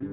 [0.00, 0.06] ¿Qué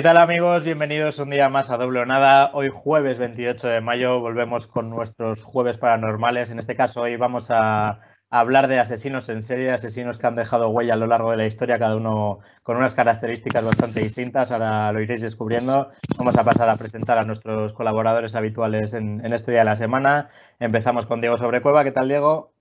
[0.00, 0.64] tal amigos?
[0.64, 2.50] Bienvenidos un día más a Doble o Nada.
[2.54, 6.50] Hoy jueves 28 de mayo volvemos con nuestros jueves paranormales.
[6.50, 8.00] En este caso hoy vamos a,
[8.32, 11.46] hablar de asesinos en serie, asesinos que han dejado huella a lo largo de la
[11.46, 14.50] historia, cada uno con unas características bastante distintas.
[14.50, 15.90] Ahora lo iréis descubriendo.
[16.16, 19.76] Vamos a pasar a presentar a nuestros colaboradores habituales en, en este día de la
[19.76, 20.30] semana.
[20.58, 21.84] Empezamos con Diego Sobrecueva.
[21.84, 22.52] ¿Qué tal Diego?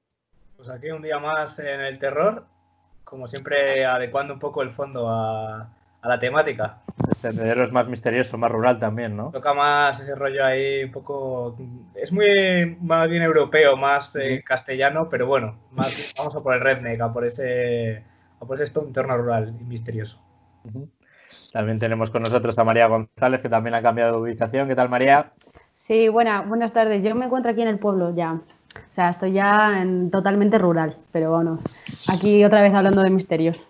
[0.58, 2.46] Pues aquí un día más en el terror,
[3.06, 5.70] como siempre adecuando un poco el fondo a
[6.02, 6.78] a la temática.
[7.08, 9.32] El sendero es más misterioso, más rural también, ¿no?
[9.32, 11.58] Toca más ese rollo ahí un poco...
[11.96, 16.62] Es muy más bien europeo, más eh, castellano, pero bueno, más, vamos a por el
[16.62, 18.04] redneck, a por ese,
[18.40, 20.20] a por ese entorno rural y misterioso.
[21.54, 24.68] También tenemos con nosotros a María González, que también ha cambiado de ubicación.
[24.68, 25.32] ¿Qué tal, María?
[25.76, 27.04] Sí, buena, buenas tardes.
[27.04, 28.34] Yo me encuentro aquí en el pueblo ya.
[28.34, 31.60] O sea, estoy ya en, totalmente rural, pero bueno,
[32.08, 33.68] aquí otra vez hablando de misterios.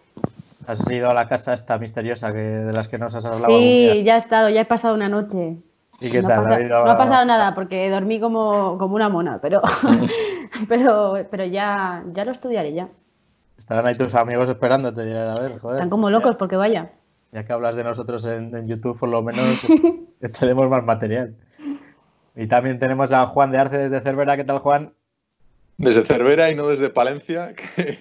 [0.68, 3.48] ¿Has ido a la casa esta misteriosa que, de las que nos has hablado?
[3.48, 5.58] Sí, ya he estado, ya he pasado una noche.
[6.00, 6.68] ¿Y qué no tal?
[6.68, 9.62] no ha pasado nada porque dormí como, como una mona, pero,
[10.68, 12.90] pero, pero ya, ya lo estudiaré ya.
[13.58, 15.02] Estarán ahí tus amigos esperándote.
[15.02, 15.76] A ver, joder.
[15.78, 16.92] Están como locos porque vaya.
[17.32, 19.62] Ya que hablas de nosotros en, YouTube, por lo menos
[20.40, 21.36] tenemos más material.
[22.36, 24.36] Y también tenemos a Juan de Arce desde Cervera.
[24.36, 24.94] ¿Qué tal, Juan?
[25.78, 28.00] Desde Cervera y no desde Palencia, que,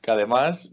[0.00, 0.70] que además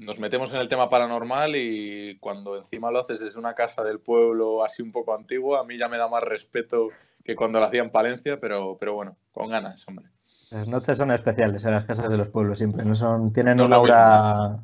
[0.00, 4.00] nos metemos en el tema paranormal y cuando encima lo haces desde una casa del
[4.00, 6.88] pueblo así un poco antigua, a mí ya me da más respeto
[7.22, 10.06] que cuando lo hacía en Palencia, pero, pero bueno, con ganas, hombre.
[10.50, 13.76] Las noches son especiales en las casas de los pueblos siempre, no son, tienen una
[13.76, 14.58] aura.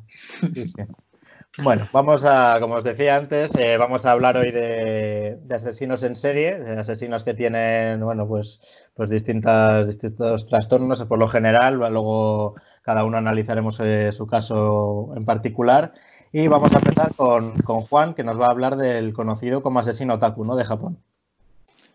[1.63, 6.15] Bueno, vamos a, como os decía antes, eh, vamos a hablar hoy de, asesinos en
[6.15, 8.59] serie, de asesinos que tienen, bueno, pues,
[8.93, 12.55] pues distintas, distintos trastornos por lo general, luego
[12.87, 15.93] cada uno analizaremos eh, su caso en particular.
[16.31, 20.13] Y vamos a empezar con, Juan, que nos va a hablar del conocido como asesino
[20.13, 20.55] otaku, ¿no?
[20.55, 20.97] De Japón.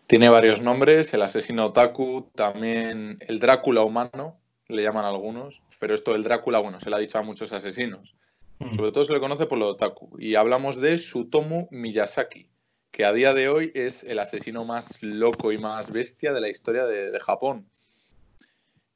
[0.05, 4.37] Tiene varios nombres, el asesino otaku, también el Drácula humano,
[4.67, 8.13] le llaman algunos, pero esto del Drácula, bueno, se le ha dicho a muchos asesinos.
[8.59, 8.75] Mm.
[8.75, 10.15] Sobre todo se le conoce por lo otaku.
[10.19, 12.49] Y hablamos de Sutomu Miyazaki,
[12.91, 16.49] que a día de hoy es el asesino más loco y más bestia de la
[16.49, 17.65] historia de Japón.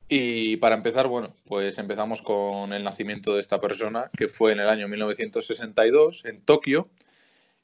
[0.09, 4.59] Y para empezar, bueno, pues empezamos con el nacimiento de esta persona, que fue en
[4.59, 6.89] el año 1962 en Tokio.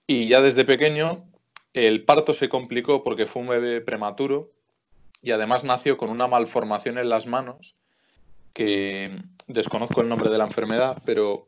[0.08, 1.24] Y ya desde pequeño
[1.74, 4.52] el parto se complicó porque fue un bebé prematuro
[5.22, 7.76] y además nació con una malformación en las manos,
[8.54, 9.18] que
[9.48, 11.48] desconozco el nombre de la enfermedad, pero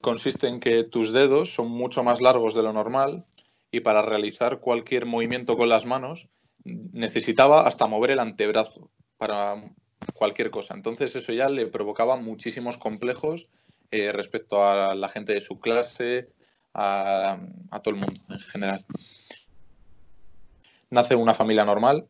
[0.00, 3.24] consiste en que tus dedos son mucho más largos de lo normal
[3.70, 6.28] y para realizar cualquier movimiento con las manos
[6.64, 9.62] necesitaba hasta mover el antebrazo para
[10.12, 10.74] cualquier cosa.
[10.74, 13.46] Entonces eso ya le provocaba muchísimos complejos
[13.90, 16.28] eh, respecto a la gente de su clase,
[16.74, 17.38] a,
[17.82, 18.84] todo el mundo en general.
[20.90, 22.06] Nace una familia normal.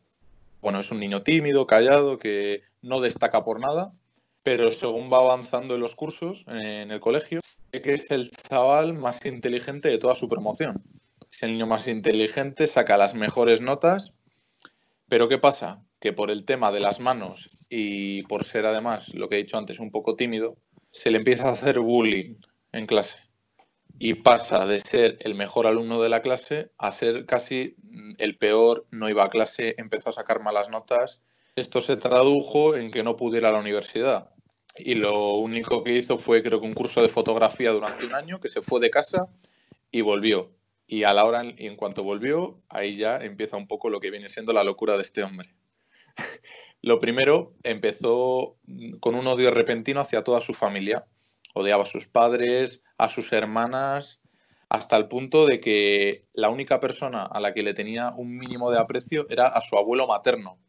[0.61, 3.93] Bueno, es un niño tímido, callado, que no destaca por nada,
[4.41, 7.39] pero según va avanzando en los cursos en el colegio,
[7.71, 10.83] que es el chaval más inteligente de toda su promoción.
[11.31, 14.13] Es el niño más inteligente, saca las mejores notas,
[15.07, 15.83] pero ¿qué pasa?
[15.99, 19.57] Que por el tema de las manos y por ser además, lo que he dicho
[19.57, 20.57] antes, un poco tímido,
[20.91, 22.35] se le empieza a hacer bullying
[22.71, 23.25] en clase
[23.97, 27.75] y pasa de ser el mejor alumno de la clase a ser casi
[28.17, 31.21] el peor, no iba a clase, empezó a sacar malas notas.
[31.55, 34.31] Esto se tradujo en que no pudiera a la universidad.
[34.77, 38.41] Y lo único que hizo fue, creo que un curso de fotografía durante un año,
[38.41, 39.29] que se fue de casa
[39.91, 40.51] y volvió.
[40.85, 44.29] Y a la hora, en cuanto volvió, ahí ya empieza un poco lo que viene
[44.29, 45.49] siendo la locura de este hombre.
[46.85, 48.57] Lo primero, empezó
[48.99, 51.03] con un odio repentino hacia toda su familia.
[51.55, 54.19] Odiaba a sus padres, a sus hermanas,
[54.69, 58.69] hasta el punto de que la única persona a la que le tenía un mínimo
[58.69, 60.59] de aprecio era a su abuelo materno.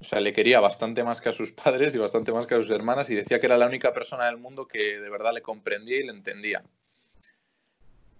[0.00, 2.58] O sea, le quería bastante más que a sus padres y bastante más que a
[2.58, 5.42] sus hermanas y decía que era la única persona del mundo que de verdad le
[5.42, 6.62] comprendía y le entendía.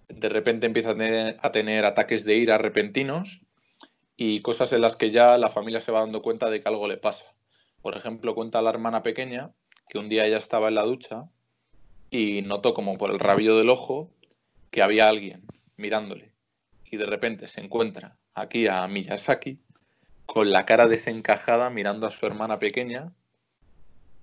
[0.09, 3.39] De repente empieza a tener, a tener ataques de ira repentinos
[4.17, 6.87] y cosas en las que ya la familia se va dando cuenta de que algo
[6.87, 7.25] le pasa.
[7.81, 9.51] Por ejemplo, cuenta la hermana pequeña
[9.89, 11.25] que un día ella estaba en la ducha
[12.09, 14.11] y notó como por el rabillo del ojo
[14.69, 15.43] que había alguien
[15.77, 16.33] mirándole.
[16.85, 19.59] Y de repente se encuentra aquí a Miyazaki
[20.25, 23.11] con la cara desencajada mirando a su hermana pequeña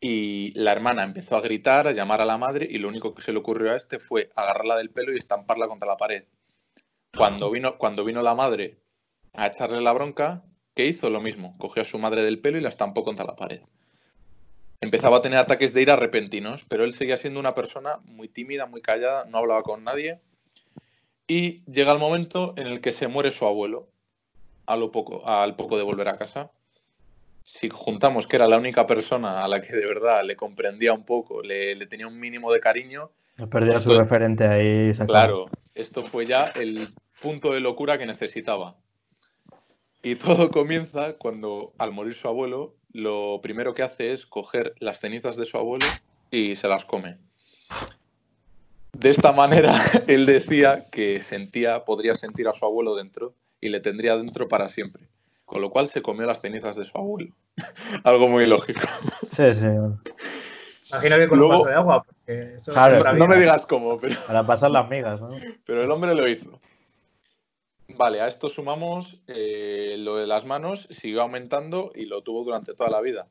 [0.01, 3.23] Y la hermana empezó a gritar, a llamar a la madre y lo único que
[3.23, 6.25] se le ocurrió a este fue agarrarla del pelo y estamparla contra la pared.
[7.17, 8.79] Cuando vino, cuando vino la madre
[9.39, 10.43] a echarle la bronca,
[10.75, 11.11] ¿qué hizo?
[11.11, 13.61] Lo mismo, cogió a su madre del pelo y la estampó contra la pared.
[14.81, 18.67] Empezaba a tener ataques de ira repentinos, pero él seguía siendo una persona muy tímida,
[18.67, 20.19] muy callada, no hablaba con nadie.
[21.29, 23.89] Y llega el momento en el que se muere su abuelo,
[24.67, 26.51] a lo poco, al poco de volver a casa.
[27.45, 31.05] Si juntamos que era la única persona a la que de verdad le comprendía un
[31.05, 33.11] poco, le, le tenía un mínimo de cariño.
[33.37, 34.93] No perdía su referente ahí.
[35.07, 35.47] Claro,
[35.77, 36.89] esto fue ya el
[37.23, 38.77] punto de locura que necesitaba.
[40.03, 45.01] Y todo comienza cuando, al morir su abuelo, lo primero que hace es coger las
[45.01, 45.87] cenizas de su abuelo
[46.31, 47.19] y se las come.
[48.93, 53.81] De esta manera, él decía que sentía, podría sentir a su abuelo dentro y le
[53.81, 55.05] tendría dentro para siempre.
[55.45, 57.33] Con lo cual se comió las cenizas de su abuelo.
[58.05, 58.81] Algo muy lógico.
[59.31, 59.67] Sí, sí.
[60.91, 62.05] Imagino que con un vaso de agua.
[63.15, 64.17] no me digas cómo, pero.
[64.27, 65.31] Para pasar las migas, ¿no?
[65.67, 66.61] Pero el hombre lo hizo.
[67.97, 72.75] Vale, a esto sumamos eh, lo de las manos, siguió aumentando y lo tuvo durante
[72.75, 73.29] toda la vida.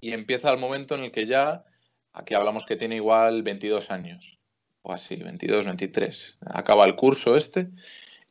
[0.00, 1.64] Y empieza el momento en el que ya,
[2.12, 4.38] aquí hablamos que tiene igual 22 años,
[4.82, 6.38] o así, 22, 23.
[6.46, 7.68] Acaba el curso este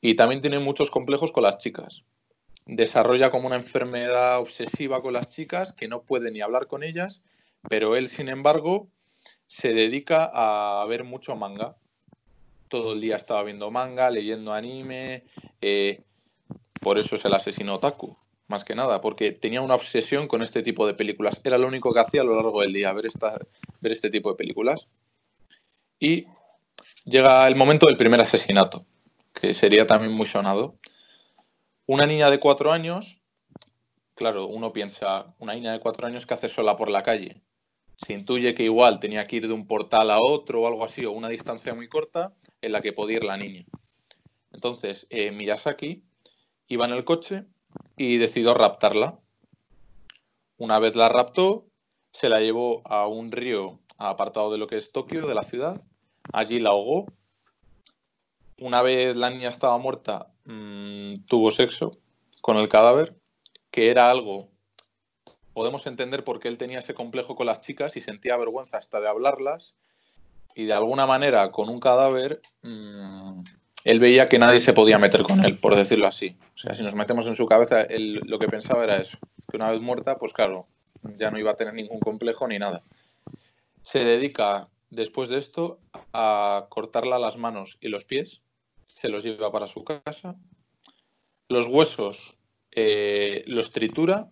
[0.02, 2.04] y también tiene muchos complejos con las chicas.
[2.66, 7.22] Desarrolla como una enfermedad obsesiva con las chicas que no puede ni hablar con ellas,
[7.70, 8.88] pero él, sin embargo,
[9.48, 11.78] se dedica a ver mucho manga
[12.74, 15.26] todo el día estaba viendo manga, leyendo anime,
[16.82, 18.18] por eso es el asesino otaku,
[18.48, 21.40] más que nada, porque tenía una obsesión con este tipo de películas.
[21.44, 23.40] Era lo único que hacía a lo largo del día, ver, esta,
[23.80, 24.88] ver este tipo de películas.
[26.00, 26.28] Y
[27.06, 28.86] llega el momento del primer asesinato,
[29.34, 30.76] que sería también muy sonado.
[31.86, 33.18] Una niña de cuatro años,
[34.16, 37.42] claro, uno piensa, una niña de cuatro años que hace sola por la calle.
[37.96, 41.06] Se intuye que igual tenía que ir de un portal a otro o algo así,
[41.06, 43.66] o una distancia muy corta en la que podía ir la niña.
[44.54, 46.04] Entonces, eh, Miyazaki
[46.68, 47.46] iba en el coche
[47.98, 49.20] y decidió raptarla.
[50.58, 51.66] Una vez la raptó,
[52.12, 55.82] se la llevó a un río apartado de lo que es Tokio, de la ciudad.
[56.32, 57.08] Allí la ahogó.
[58.60, 61.98] Una vez la niña estaba muerta, mm, tuvo sexo
[62.42, 63.16] con el cadáver,
[63.72, 64.54] que era algo
[65.54, 69.00] podemos entender por qué él tenía ese complejo con las chicas y sentía vergüenza hasta
[69.00, 69.76] de hablarlas.
[70.56, 73.44] Y de alguna manera, con un cadáver, mm,
[73.84, 76.36] él veía que nadie se podía meter con él, por decirlo así.
[76.56, 79.18] O sea, si nos metemos en su cabeza, él lo que pensaba era eso,
[79.50, 80.68] que una vez muerta, pues claro,
[81.18, 82.84] ya no iba a tener ningún complejo ni nada.
[83.82, 85.80] Se dedica, después de esto,
[86.14, 88.42] a cortarla las manos y los pies,
[88.88, 90.36] se los lleva para su casa.
[91.50, 92.36] Los huesos
[92.76, 94.30] eh, los tritura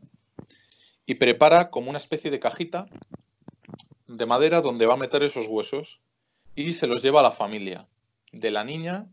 [1.06, 2.88] y prepara como una especie de cajita
[4.08, 6.00] de madera donde va a meter esos huesos
[6.56, 7.88] y se los lleva a la familia
[8.32, 9.08] de la niña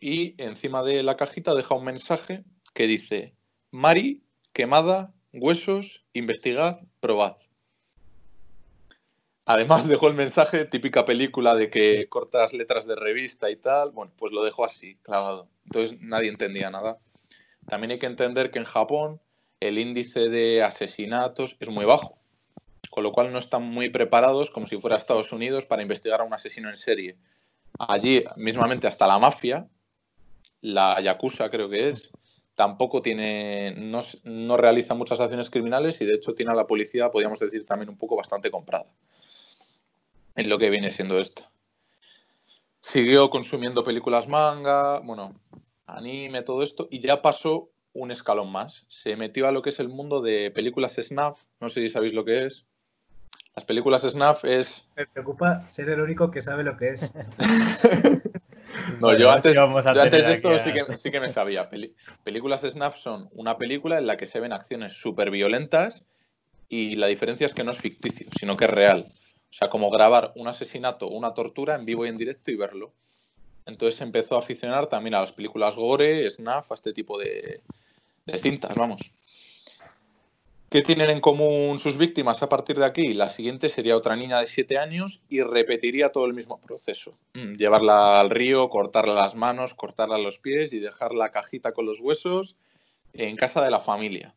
[0.00, 2.44] y encima de la cajita deja un mensaje
[2.74, 3.34] que dice
[3.70, 7.36] Mari, quemada, huesos, investigad, probad.
[9.44, 14.12] Además dejó el mensaje, típica película de que cortas letras de revista y tal, bueno,
[14.16, 15.48] pues lo dejó así, clavado.
[15.64, 16.98] Entonces nadie entendía nada.
[17.66, 19.20] También hay que entender que en Japón
[19.60, 22.18] el índice de asesinatos es muy bajo,
[22.90, 26.24] con lo cual no están muy preparados como si fuera Estados Unidos para investigar a
[26.24, 27.16] un asesino en serie.
[27.78, 29.66] Allí, mismamente, hasta la mafia,
[30.60, 32.10] la Yakuza creo que es,
[32.54, 37.10] tampoco tiene, no, no realiza muchas acciones criminales y de hecho tiene a la policía,
[37.10, 38.86] podríamos decir, también un poco bastante comprada
[40.36, 41.44] en lo que viene siendo esto.
[42.80, 45.34] Siguió consumiendo películas manga, bueno,
[45.86, 48.84] anime, todo esto, y ya pasó un escalón más.
[48.88, 51.38] Se metió a lo que es el mundo de películas snuff.
[51.60, 52.64] No sé si sabéis lo que es.
[53.56, 54.88] Las películas snuff es.
[54.96, 57.00] Me preocupa ser el único que sabe lo que es.
[59.00, 61.68] no, yo antes, de esto sí que, me sabía.
[62.24, 66.04] películas snuff son una película en la que se ven acciones súper violentas
[66.68, 69.12] y la diferencia es que no es ficticio, sino que es real.
[69.50, 72.56] O sea, como grabar un asesinato o una tortura en vivo y en directo y
[72.56, 72.92] verlo.
[73.66, 77.60] Entonces se empezó a aficionar también a las películas gore, snuff, a este tipo de,
[78.26, 79.00] de cintas, vamos.
[80.70, 83.12] ¿Qué tienen en común sus víctimas a partir de aquí?
[83.12, 87.18] La siguiente sería otra niña de 7 años y repetiría todo el mismo proceso.
[87.34, 91.86] Mm, llevarla al río, cortarla las manos, cortarla los pies y dejar la cajita con
[91.86, 92.54] los huesos
[93.14, 94.36] en casa de la familia.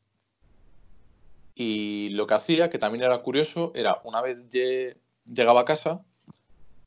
[1.54, 6.02] Y lo que hacía, que también era curioso, era una vez llegaba a casa,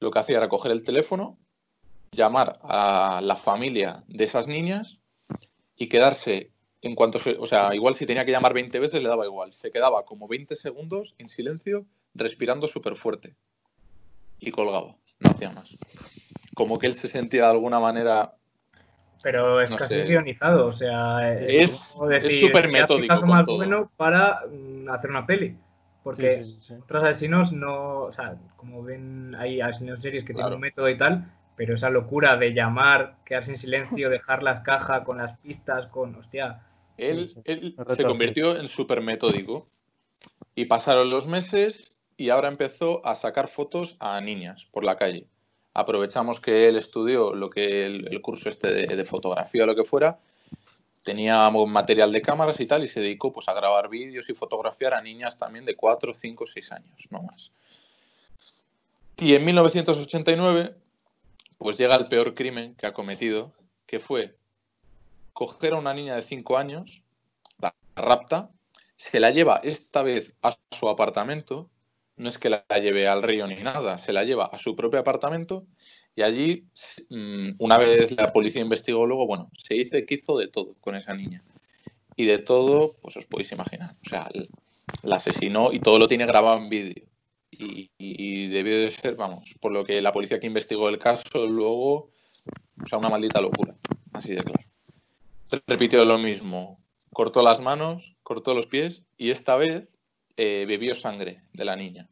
[0.00, 1.38] lo que hacía era coger el teléfono,
[2.10, 4.98] llamar a la familia de esas niñas
[5.76, 6.50] y quedarse
[6.82, 9.52] en cuanto se, o sea, igual si tenía que llamar 20 veces le daba igual.
[9.52, 13.34] Se quedaba como 20 segundos en silencio respirando súper fuerte.
[14.38, 15.76] Y colgaba, no hacía más.
[16.54, 18.34] Como que él se sentía de alguna manera
[19.22, 20.04] pero es No casi sé.
[20.04, 23.56] guionizado, o sea, Es- es súper "Mira, metódico caso con más todo".
[23.56, 25.56] bueno para mm, hacer una peli.
[26.04, 26.74] Porque Sí, sí, sí.
[26.74, 30.50] otros asesinos no, o sea, como ven, hay asesinos series que Claro.
[30.50, 31.24] tienen un método y tal,
[31.56, 36.14] pero esa locura de llamar, quedarse en silencio, dejar las cajas con las pistas, con,
[36.14, 36.62] hostia,
[36.98, 39.66] Él, se convirtió en súper metódico.
[40.54, 45.26] Y pasaron los meses y ahora empezó a sacar fotos a niñas por la calle.
[45.74, 49.76] Aprovechamos que él estudió lo que el, el curso este de, de fotografía o lo
[49.76, 50.18] que fuera.
[51.04, 54.94] Tenía material de cámaras y tal y se dedicó pues a grabar vídeos y fotografiar
[54.94, 57.52] a niñas también de 4, 5, 6 años, no más.
[59.18, 60.74] Y en 1989
[61.58, 63.52] pues llega el peor crimen que ha cometido,
[63.86, 64.36] que fue
[65.32, 67.02] coger a una niña de 5 años,
[67.60, 68.50] la rapta,
[68.96, 71.68] se la lleva esta vez a su apartamento,
[72.16, 75.00] no es que la lleve al río ni nada, se la lleva a su propio
[75.00, 75.66] apartamento
[76.16, 76.64] y allí,
[77.10, 80.96] mm, una vez la policía investigó luego, bueno, se dice que hizo de todo con
[80.96, 81.42] esa niña.
[82.16, 83.94] Y de todo, pues os podéis imaginar.
[84.04, 84.30] O sea,
[85.02, 87.04] la asesinó y todo lo tiene grabado en vídeo.
[87.50, 92.10] Y, debió de ser, vamos, por lo que la policía que investigó el caso luego,
[92.82, 93.74] o sea, una maldita locura.
[94.12, 94.66] Así de claro
[95.66, 96.78] repitió lo mismo.
[97.12, 99.88] Cortó las manos, cortó los pies y esta vez
[100.36, 102.08] eh, bebió sangre de la niña.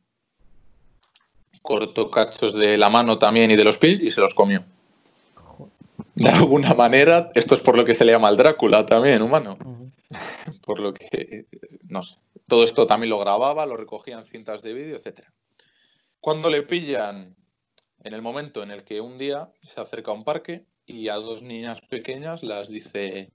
[1.63, 4.65] Cortó cachos de la mano también y de los pies y se los comió.
[6.15, 9.59] De alguna manera, esto es por lo que se le llama el Drácula también, humano.
[10.65, 11.47] Por lo que,
[11.85, 12.17] no sé.
[12.47, 15.33] Todo esto también lo grababa, lo recogía en cintas de vídeo, etcétera.
[16.21, 17.37] Cuando le pillan,
[18.03, 21.15] en el momento en el que un día se acerca a un parque y a
[21.15, 23.33] dos niñas pequeñas las dice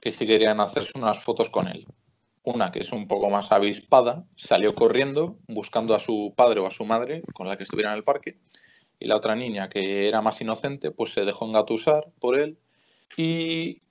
[0.00, 1.86] que si querían hacerse unas fotos con él.
[2.42, 6.70] Una que es un poco más avispada, salió corriendo buscando a su padre o a
[6.70, 8.38] su madre con la que estuviera en el parque.
[8.98, 12.58] Y la otra niña, que era más inocente, pues se dejó engatusar por él
[13.16, 13.82] y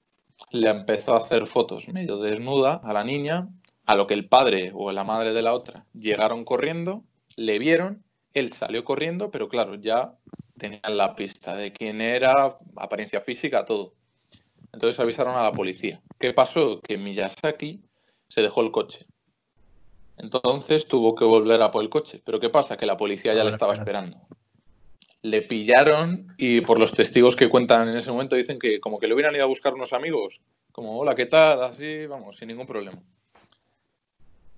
[0.51, 3.50] le empezó a hacer fotos medio desnuda a la niña,
[3.86, 7.03] a lo que el padre o la madre de la otra llegaron corriendo,
[7.36, 8.03] le vieron,
[8.34, 10.13] él salió corriendo, pero claro, ya
[10.58, 13.94] tenían la pista de quién era, apariencia física, todo.
[14.74, 16.01] Entonces avisaron a la policía.
[16.20, 16.82] ¿Qué pasó?
[16.82, 17.82] Que Miyazaki
[18.29, 19.06] se dejó el coche.
[20.17, 22.22] Entonces tuvo que volver a por el coche.
[22.25, 22.77] Pero ¿qué pasa?
[22.77, 24.17] Que la policía ya le estaba esperando.
[25.21, 29.07] Le pillaron y por los testigos que cuentan en ese momento dicen que como que
[29.07, 30.41] le hubieran ido a buscar unos amigos.
[30.71, 31.63] Como, hola, ¿qué tal?
[31.63, 33.01] Así, vamos, sin ningún problema.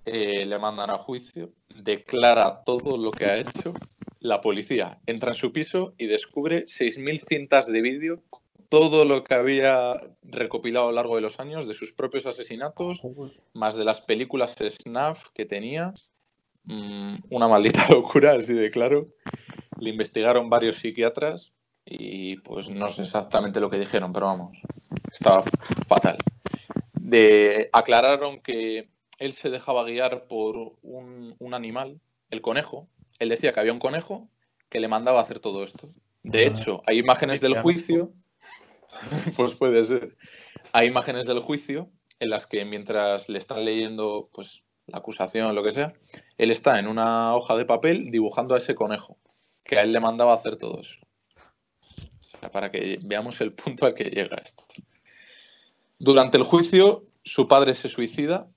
[0.06, 3.74] Eh, le mandan a juicio, declara todo lo que ha hecho.
[4.20, 8.22] La policía entra en su piso y descubre 6.000 cintas de vídeo,
[8.70, 13.02] todo lo que había recopilado a lo largo de los años de sus propios asesinatos,
[13.54, 15.94] más de las películas snuff que tenía.
[16.66, 19.08] Mm, una maldita locura, así de claro.
[19.78, 21.52] Le investigaron varios psiquiatras
[21.86, 24.58] y pues no sé exactamente lo que dijeron, pero vamos,
[25.14, 25.44] estaba
[25.88, 26.18] fatal.
[26.94, 32.00] De, aclararon que él se dejaba guiar por un, un animal,
[32.30, 32.88] el conejo.
[33.20, 34.30] Él decía que había un conejo
[34.70, 35.90] que le mandaba a hacer todo esto.
[36.24, 36.48] De Ah.
[36.48, 38.12] hecho, hay imágenes del juicio,
[39.38, 40.16] pues puede ser,
[40.74, 45.64] hay imágenes del juicio en las que mientras le están leyendo pues la acusación, lo
[45.64, 45.94] que sea,
[46.38, 49.18] él está en una hoja de papel dibujando a ese conejo,
[49.70, 50.98] que a él le mandaba a hacer todo eso.
[51.86, 54.64] O sea, para que veamos el punto al que llega esto.
[56.00, 58.48] Durante el juicio, su padre se suicida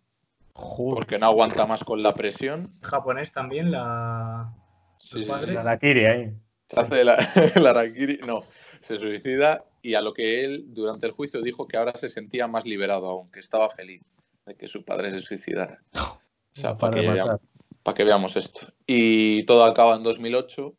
[0.54, 0.94] Joder.
[0.94, 2.72] porque no aguanta más con la presión.
[2.80, 4.54] japonés también, la...
[5.00, 5.48] Sí, sí, padres?
[5.50, 5.54] sí.
[5.54, 6.32] La Harakiri ahí.
[6.70, 7.16] Se hace la,
[7.54, 8.44] el harakiri, no,
[8.80, 12.46] se suicida y a lo que él durante el juicio dijo que ahora se sentía
[12.46, 14.02] más liberado aún, que estaba feliz
[14.46, 15.82] de que su padre se suicidara.
[15.92, 16.18] O
[16.54, 17.40] sea, No para para que, veamos,
[17.82, 18.60] para que veamos esto.
[18.86, 20.72] Y todo acaba en 2008,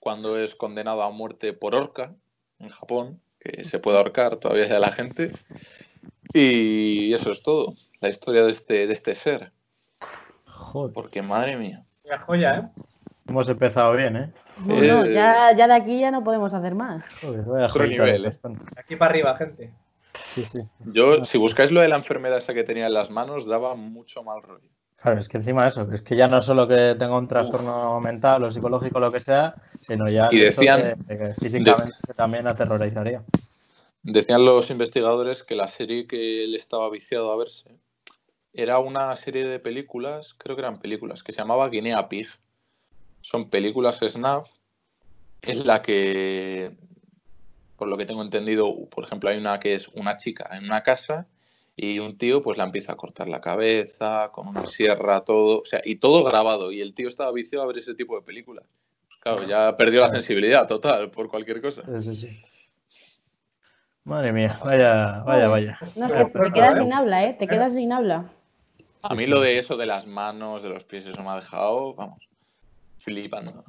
[0.00, 2.12] cuando es condenado a muerte por horca
[2.58, 5.32] en Japón, que se puede ahorcar todavía ya la gente.
[6.32, 9.52] Y eso es todo, la historia de este, de este ser.
[10.46, 10.92] Joder.
[10.92, 11.84] Porque madre mía.
[12.04, 12.82] La joya, ¿eh?
[13.28, 14.32] Hemos empezado bien, ¿eh?
[14.58, 17.04] Bueno, Eh, ya, ya de aquí ya no podemos hacer más.
[17.20, 18.32] Joder, vaya Otro nivel, ¿eh?
[18.76, 19.70] aquí para arriba, gente.
[20.26, 20.60] Sí, sí.
[20.92, 24.22] Yo, si buscáis lo de la enfermedad esa que tenía en las manos, daba mucho
[24.22, 24.68] mal rollo.
[25.02, 27.98] Claro, es que encima de eso, es que ya no solo que tenga un trastorno
[28.00, 32.46] mental o psicológico, lo que sea, sino ya Y decían- de- de que físicamente también
[32.46, 33.22] aterrorizaría.
[34.02, 37.78] Decían los investigadores que la serie que él estaba viciado a verse
[38.52, 42.28] era una serie de películas, creo que eran películas, que se llamaba Guinea Pig.
[43.22, 44.48] Son películas snuff,
[45.42, 46.72] es la que,
[47.76, 50.82] por lo que tengo entendido, por ejemplo, hay una que es una chica en una
[50.82, 51.26] casa
[51.82, 55.64] y un tío pues la empieza a cortar la cabeza con una sierra, todo, o
[55.64, 56.72] sea, y todo grabado.
[56.72, 58.66] Y el tío estaba viciado a ver ese tipo de películas.
[59.20, 61.82] Claro, ya perdió la sensibilidad total por cualquier cosa.
[62.02, 62.42] Sí, sí.
[64.04, 65.78] Madre mía, vaya, vaya, vaya.
[65.96, 67.36] No, es que te quedas sin habla, ¿eh?
[67.38, 68.30] Te quedas sin habla.
[69.02, 71.94] A mí lo de eso de las manos, de los pies, eso me ha dejado,
[71.94, 72.18] vamos,
[72.98, 73.64] flipando.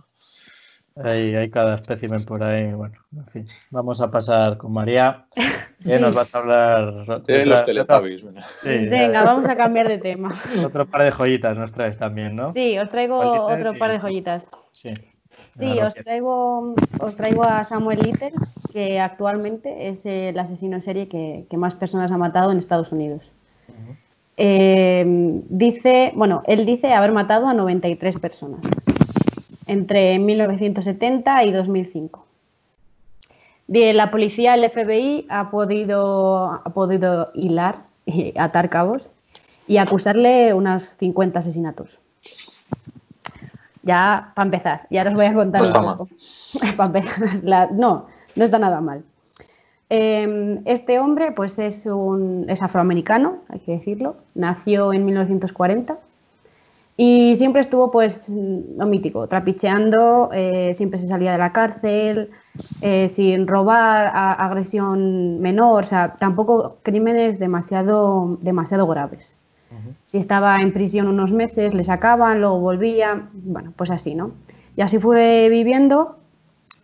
[1.03, 2.71] Hay, hay cada espécimen por ahí.
[2.73, 5.25] Bueno, en fin, vamos a pasar con María.
[5.83, 8.21] Que nos vas a hablar de los teletubbies.
[8.53, 10.31] Sí, Venga, vamos a cambiar de tema.
[10.63, 12.53] Otro par de joyitas nos traes también, ¿no?
[12.53, 14.47] Sí, os traigo otro par de joyitas.
[14.73, 14.93] Sí.
[15.57, 18.31] Sí, os traigo, os traigo a Samuel Little,
[18.71, 23.31] que actualmente es el asesino en serie que, más personas ha matado en Estados Unidos.
[24.37, 25.03] Eh,
[25.49, 28.61] dice, bueno, él dice haber matado a 93 personas
[29.71, 32.25] entre 1970 y 2005.
[33.67, 39.13] La policía, el FBI, ha podido, ha podido hilar y atar cabos
[39.67, 42.01] y acusarle unos 50 asesinatos.
[43.83, 46.09] Ya, para empezar, ya os voy a contar un poco.
[46.75, 49.05] para empezar, no, no está nada mal.
[49.89, 54.17] Em, este hombre, pues es un es afroamericano, hay que decirlo.
[54.35, 55.97] Nació en 1940
[57.03, 62.29] y siempre estuvo, pues, lo mítico, trapicheando, eh, siempre se salía de la cárcel,
[62.83, 69.35] eh, sin robar, agresión menor, o sea, tampoco crímenes demasiado, demasiado graves.
[70.05, 74.33] Si estaba en prisión unos meses, le sacaban, luego volvía, bueno, pues así, ¿no?
[74.75, 76.19] Y así fue viviendo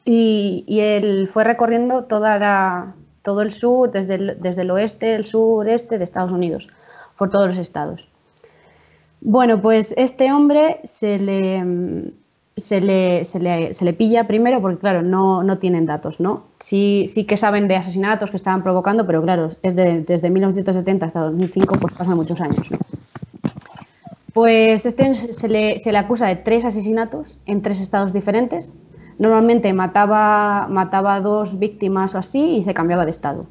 [0.03, 6.00] y, él fue recorriendo toda todo el sur, desde el, desde el oeste, el sureste
[6.00, 6.67] de Estados Unidos,
[7.19, 8.06] por todos los estados.
[9.21, 12.13] Bueno, pues este hombre se le,
[12.55, 16.43] se le, se le, se le pilla primero porque, claro, no, no, tienen datos, ¿no?
[16.59, 21.19] Sí, sí que saben de asesinatos que estaban provocando, pero claro, es desde 1970 hasta
[21.21, 22.67] 2005, pues pasan muchos años.
[24.33, 28.71] Pues este se le, se le acusa de tres asesinatos en tres estados diferentes.
[29.17, 33.47] Normalmente mataba, mataba dos víctimas o así y se cambiaba de estado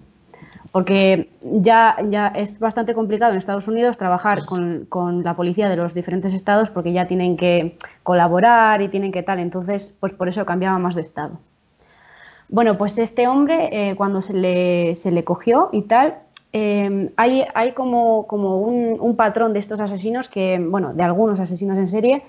[0.76, 5.94] porque ya, ya es bastante complicado en Estados Unidos trabajar con, la policía de los
[5.94, 10.44] diferentes estados porque ya tienen que colaborar y tienen que tal, entonces pues por eso
[10.44, 11.38] cambiaba más de estado.
[12.50, 16.18] Bueno, pues este hombre eh, cuando se le, se le, cogió y tal,
[16.52, 21.78] eh, hay, hay, como, como un, patrón de estos asesinos que, bueno, de algunos asesinos
[21.78, 22.22] en serie,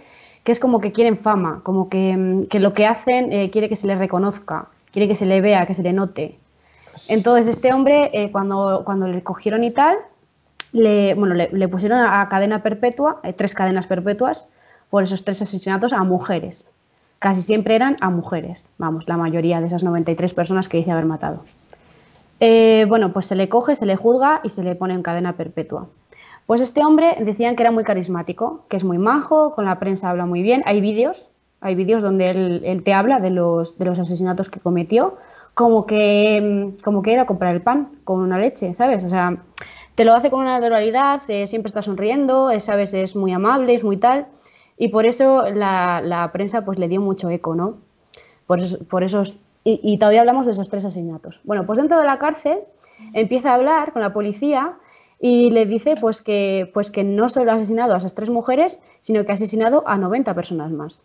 [0.45, 3.75] que es como que quieren fama, como que, que lo que hacen eh, quiere que
[3.75, 6.37] se le reconozca, quiere que se le vea, que se le note.
[7.07, 9.97] Entonces, este hombre, eh, cuando, cuando le cogieron y tal,
[10.71, 14.47] le, bueno, le, pusieron a cadena perpetua, eh, tres cadenas perpetuas,
[14.89, 16.69] por esos tres asesinatos a mujeres.
[17.19, 21.05] Casi siempre eran a mujeres, vamos, la mayoría de esas 93 personas que dice haber
[21.05, 21.43] matado.
[22.39, 25.33] Eh, bueno, pues se le coge, se le juzga y se le pone en cadena
[25.33, 25.87] perpetua.
[26.45, 30.09] Pues este hombre decían que era muy carismático, que es muy majo, con la prensa
[30.09, 30.61] habla muy bien.
[30.65, 31.29] Hay vídeos,
[31.59, 35.17] hay vídeos donde él, él, te habla de los, de los asesinatos que cometió
[35.57, 39.03] como que, como que ir comprar el pan con una leche, ¿sabes?
[39.03, 39.37] O sea,
[39.95, 42.93] te lo hace con una naturalidad, eh, siempre está sonriendo, eh, ¿sabes?
[42.93, 44.27] Es muy amable, es muy tal.
[44.77, 47.79] Y por eso la, prensa pues le dio mucho eco, ¿no?
[48.45, 49.39] Por, eso, por esos...
[49.63, 51.41] Y, todavía hablamos de esos tres asesinatos.
[51.43, 52.59] Bueno, pues dentro de la cárcel
[53.13, 54.75] empieza a hablar con la policía
[55.19, 58.79] y le dice pues que, pues que no solo ha asesinado a esas tres mujeres,
[59.01, 61.01] sino que ha asesinado a 90 personas más.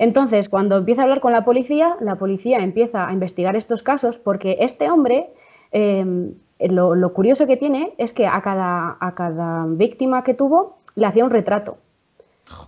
[0.00, 4.16] Entonces, cuando empieza a hablar con la policía, la policía empieza a investigar estos casos
[4.16, 5.32] porque este hombre,
[5.72, 11.04] em, lo, curioso que tiene es que a cada, a cada víctima que tuvo le
[11.04, 11.78] hacía un retrato.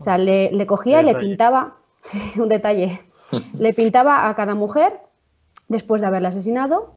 [0.01, 1.77] O sea, le, cogía y le pintaba,
[2.37, 3.01] un detalle,
[3.57, 5.01] le pintaba a cada mujer
[5.69, 6.95] después de haberla asesinado,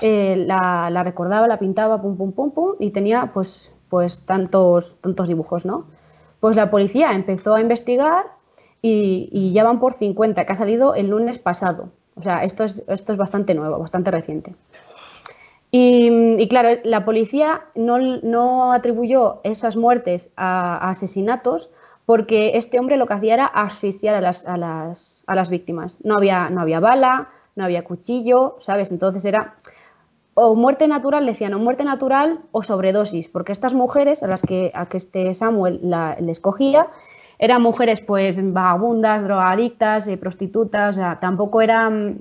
[0.00, 4.96] eh, la, la, recordaba, la pintaba, pum, pum, pum, pum, y tenía pues, pues tantos,
[5.02, 5.86] tantos dibujos, ¿no?
[6.40, 8.37] Pues la policía empezó a investigar
[8.82, 11.90] y, ya van por 50, que ha salido el lunes pasado.
[12.16, 12.82] O sea, esto es,
[13.16, 14.54] bastante nuevo, bastante reciente.
[15.70, 21.70] Y, claro, la policía no, atribuyó esas muertes a, asesinatos
[22.06, 25.96] porque este hombre lo que hacía era asfixiar a las, víctimas.
[26.02, 28.90] No había, bala, no había cuchillo, ¿sabes?
[28.92, 29.56] Entonces era
[30.32, 34.72] o muerte natural, decían, o muerte natural o sobredosis, porque estas mujeres a las que
[34.92, 36.86] este Samuel la, les cogía
[37.38, 42.18] eran mujeres pues vagabundas, drogadictas, eh, prostitutas, o sea, tampoco eran,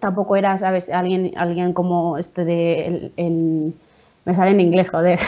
[0.00, 0.90] tampoco era, ¿sabes?
[0.90, 3.74] Alguien, alguien como este de, el,
[4.24, 5.18] me sale en inglés, joder,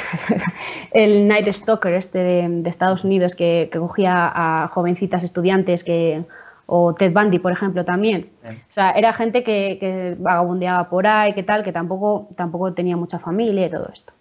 [0.92, 6.24] el Night Stalker este de, Estados Unidos que, cogía a jovencitas estudiantes que,
[6.66, 8.30] o Ted Bundy, por ejemplo, también.
[8.44, 12.96] O sea, era gente que, que, vagabundeaba por ahí, que tal, que tampoco, tampoco tenía
[12.96, 14.12] mucha familia y todo esto.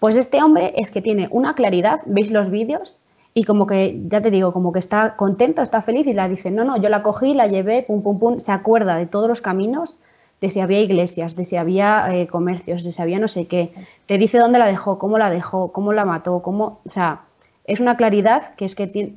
[0.00, 2.98] Pues este hombre es que tiene una claridad, veis los vídeos,
[3.38, 6.50] y como que, ya te digo, como que está contento, está feliz y la dice,
[6.50, 9.40] no, no, yo la cogí, la llevé, pum, pum, pum, se acuerda de todos los
[9.40, 9.96] caminos,
[10.40, 13.72] de si había iglesias, de si había eh, comercios, de si había no sé qué,
[14.06, 17.20] te dice dónde la dejó, cómo la dejó, cómo la mató, cómo, o sea,
[17.62, 19.14] es una claridad que es que tiene,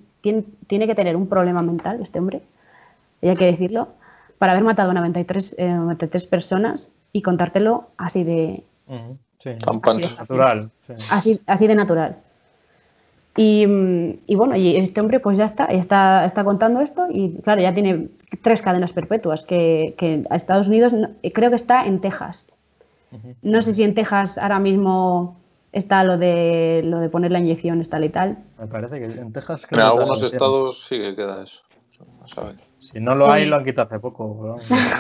[0.68, 2.44] tiene que tener un problema mental este hombre,
[3.24, 3.88] hay que decirlo,
[4.38, 8.64] para haber matado a 93, 93 personas y contártelo así de...
[10.16, 10.70] natural.
[11.10, 12.18] Así, así de natural.
[13.38, 13.66] Y,
[14.36, 18.10] bueno, y este hombre pues ya está, está, está contando esto y claro, ya tiene
[18.42, 20.94] tres cadenas perpetuas, que, que a Estados Unidos
[21.34, 22.58] creo que está en Texas.
[23.42, 25.38] No sé si en Texas ahora mismo
[25.72, 28.38] está lo de lo de poner la inyección está letal.
[28.60, 29.66] Me parece que en Texas...
[29.70, 31.62] En algunos estados sí que queda eso.
[32.80, 34.58] Si no lo hay, lo han quitado hace poco.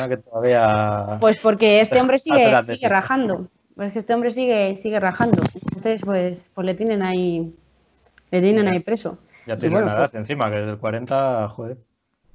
[0.07, 1.17] que todavía...
[1.19, 3.47] Pues porque este hombre sigue, sigue rajando.
[3.75, 5.41] Pues que este hombre sigue, sigue rajando.
[5.65, 7.53] Entonces, pues, pues le tienen ahí
[8.31, 9.17] le tienen ahí preso.
[9.45, 11.77] Ya tiene una edad pues encima, que desde el 40, joder.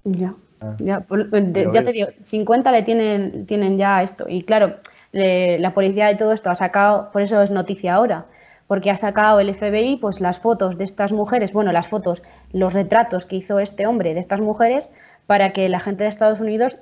[0.05, 0.77] Ya, ah.
[0.79, 4.27] ya, pues, ya te digo, 50 le tienen, tienen ya esto.
[4.29, 4.77] Y claro,
[5.13, 8.27] la policía de todo esto ha sacado, por eso es noticia ahora,
[8.67, 12.75] porque ha sacado el FBI pues las fotos de estas mujeres, bueno, las fotos, los
[12.75, 14.93] retratos que hizo este hombre de estas mujeres
[15.27, 16.77] para que la gente de Estados Unidos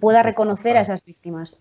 [0.00, 1.58] pueda reconocer a esas víctimas.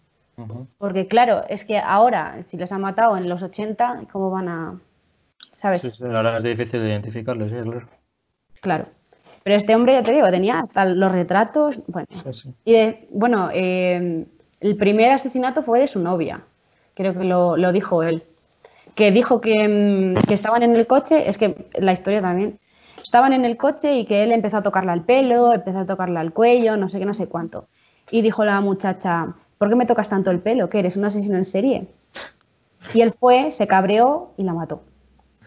[0.77, 4.79] Porque claro, es que ahora, si les han matado en los 80, ¿cómo van a,
[5.79, 7.87] Sí, sí, ahora es difícil de identificarlo, sí, claro.
[8.61, 8.85] Claro.
[9.43, 11.79] Pero este hombre, ya te digo, tenía hasta los retratos.
[11.87, 12.07] Bueno,
[12.65, 14.25] y bueno eh,
[14.59, 16.41] el primer asesinato fue de su novia.
[16.95, 18.23] Creo que lo, dijo él.
[18.95, 22.59] Que dijo que, que, estaban en el coche, es que la historia también.
[23.03, 26.21] Estaban en el coche y que él empezó a tocarla al pelo, empezó a tocarla
[26.21, 27.67] al cuello, no sé qué, no sé cuánto.
[28.09, 30.69] Y dijo la muchacha, ¿por qué me tocas tanto el pelo?
[30.69, 31.87] ¿Que eres un asesino en serie?
[32.95, 34.81] Y él fue, se cabreó y la mató.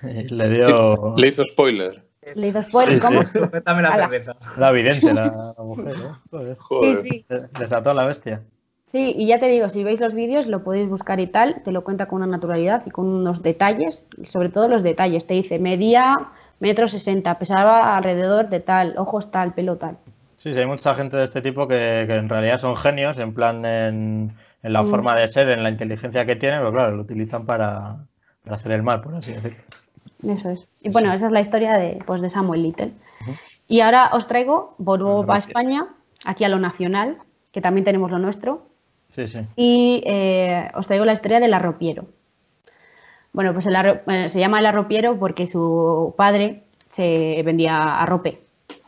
[0.30, 1.14] Le dio.
[1.16, 2.02] Le hizo spoiler.
[2.34, 3.20] Le hizo spoiler, ¿cómo?
[3.22, 4.36] la cerveza.
[4.56, 6.56] La evidente la, mujer, ¿eh?
[6.58, 7.02] Joder.
[7.02, 7.26] Sí, sí.
[7.58, 8.42] Desató a la bestia.
[8.90, 11.72] Sí, y ya te digo, si veis los vídeos lo podéis buscar y tal, te
[11.72, 15.26] lo cuenta con una naturalidad y con unos detalles, sobre todo los detalles.
[15.26, 19.98] Te dice, medía metro sesenta, pesaba alrededor de tal, ojos tal, pelo tal.
[20.38, 23.64] Sí, sí, hay mucha gente de este tipo que, en realidad son genios, en plan
[23.66, 24.32] en,
[24.62, 24.88] la mm.
[24.88, 27.96] forma de ser, en la inteligencia que tienen, pero claro, lo utilizan para,
[28.44, 29.58] para hacer el mal, por así decirlo.
[30.22, 30.66] Eso es.
[30.80, 32.92] Y bueno, esa es la historia de, pues, de Samuel Little.
[33.68, 35.86] Y ahora os traigo, vuelvo a España,
[36.24, 37.18] aquí a lo nacional,
[37.52, 38.66] que también tenemos lo nuestro.
[39.10, 39.40] Sí, sí.
[39.56, 42.06] Y eh, os traigo la historia del arropiero.
[43.32, 48.42] Bueno, pues el eh, se llama el arropiero porque su padre se vendía arrope.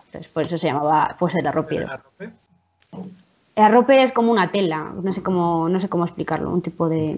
[0.06, 1.84] Entonces, por eso se llamaba pues el arropiero.
[1.84, 2.30] ¿El arrope?
[3.54, 6.88] El arrope es como una tela, no sé cómo, no sé cómo explicarlo, un tipo
[6.88, 7.16] de,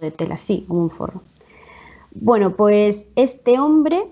[0.00, 1.22] de tela, sí, como un forro.
[2.14, 4.06] Bueno, pues este hombre,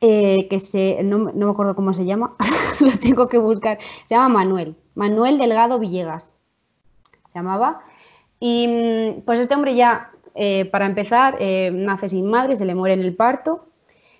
[0.00, 2.34] eh, que se, no, me acuerdo cómo se llama,
[2.80, 6.34] lo tengo que buscar, se llama Manuel, Manuel Delgado Villegas,
[7.28, 7.82] se llamaba.
[8.40, 12.74] Y mm, pues este hombre ya, eh, para empezar, eh, nace sin madre, se le
[12.74, 13.66] muere en el parto,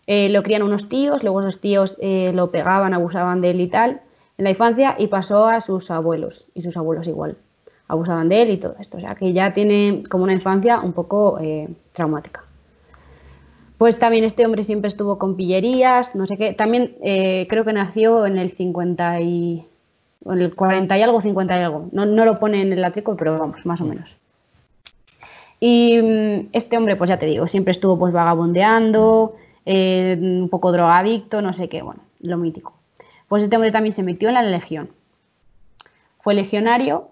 [0.07, 4.01] lo crían unos tíos, luego esos tíos lo pegaban, abusaban de él y tal
[4.39, 7.37] en la infancia y pasó a sus abuelos, y sus abuelos igual,
[7.89, 8.97] abusaban de él y todo esto.
[8.97, 11.39] O sea que ya tiene como una infancia un poco
[11.93, 12.48] traumática.
[13.79, 16.53] Pues también este hombre siempre estuvo con pillerías, no sé qué.
[16.53, 19.65] También eh, creo que nació en el 50 y.
[20.27, 21.89] en el 40 y algo, 50 y algo.
[21.93, 24.17] No, lo pone en el látigo, pero vamos, más o menos.
[25.61, 30.73] Y mm, este hombre, pues ya te digo, siempre estuvo pues vagabundeando, eh, un poco
[30.73, 32.75] drogadicto, no sé qué, bueno, lo mítico.
[33.29, 34.91] Pues este hombre también se metió en la legión.
[36.21, 37.11] Fue legionario.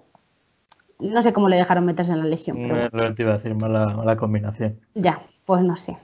[0.99, 2.57] No sé cómo le dejaron meterse en la legión.
[2.57, 2.89] Pero...
[2.91, 4.81] No, te iba a decir, mala combinación.
[4.95, 5.97] Ya, pues no sé.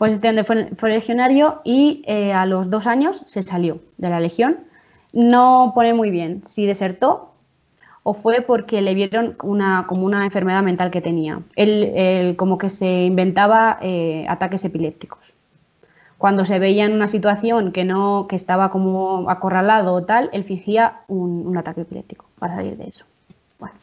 [0.00, 4.60] Pues este fue, legionario y eh, a los dos años se salió de la legión.
[5.12, 7.34] No pone muy bien si desertó
[8.02, 11.42] o fue porque le vieron una, como una enfermedad mental que tenía.
[11.54, 15.34] Él, como que se inventaba eh, ataques epilépticos.
[16.16, 20.44] Cuando se veía en una situación que no que estaba como acorralado o tal, él
[20.44, 23.04] fingía un, ataque epiléptico para salir de eso.
[23.58, 23.74] Bueno.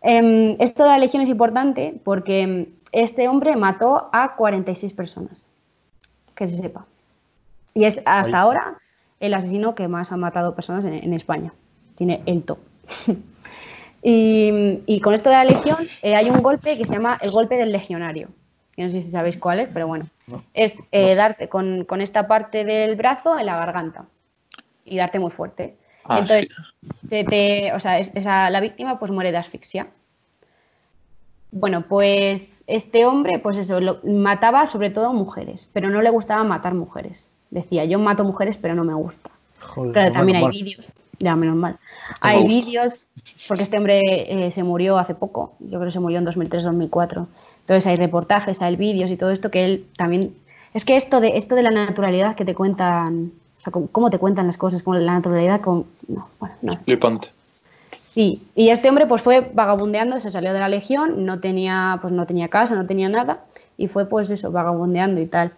[0.00, 5.48] Em, esto de la legión es importante porque este hombre mató a 46 personas,
[6.34, 6.86] que se sepa.
[7.74, 8.78] Y es hasta ahora
[9.20, 11.52] el asesino que más ha matado personas en, España.
[11.96, 12.58] Tiene el top.
[14.02, 17.56] y, con esto de la legión eh, hay un golpe que se llama el golpe
[17.56, 18.28] del legionario.
[18.76, 20.06] no sé si sabéis cuál es, pero bueno.
[20.54, 24.06] es eh, darte con, esta parte del brazo en la garganta
[24.84, 25.76] y darte muy fuerte.
[26.04, 26.50] Ah, Entonces,
[27.74, 29.86] o sea, la víctima pues muere de asfixia.
[31.52, 36.74] Bueno, pues este hombre, pues eso, mataba sobre todo mujeres, pero no le gustaba matar
[36.74, 37.26] mujeres.
[37.50, 39.30] Decía, yo mato mujeres, pero no me gusta.
[39.92, 40.86] claro, también hay vídeos,
[41.18, 41.78] ya menos mal.
[42.20, 42.94] hay vídeos,
[43.48, 44.00] porque este hombre
[44.46, 47.26] eh, se murió hace poco, yo creo que se murió en 2003-2004.
[47.60, 50.34] Entonces hay reportajes, hay vídeos y todo esto que él también...
[50.72, 54.18] Es que esto de, esto de la naturalidad que te cuentan, o sea, cómo te
[54.18, 55.86] cuentan las cosas, con la naturalidad con...
[56.06, 56.76] No, bueno, no.
[56.78, 57.28] Flipante.
[58.10, 62.12] Sí, y este hombre pues fue vagabundeando, se salió de la legión, no tenía, pues
[62.12, 63.44] no tenía casa, no tenía nada,
[63.76, 65.52] y fue pues eso, vagabundeando y tal.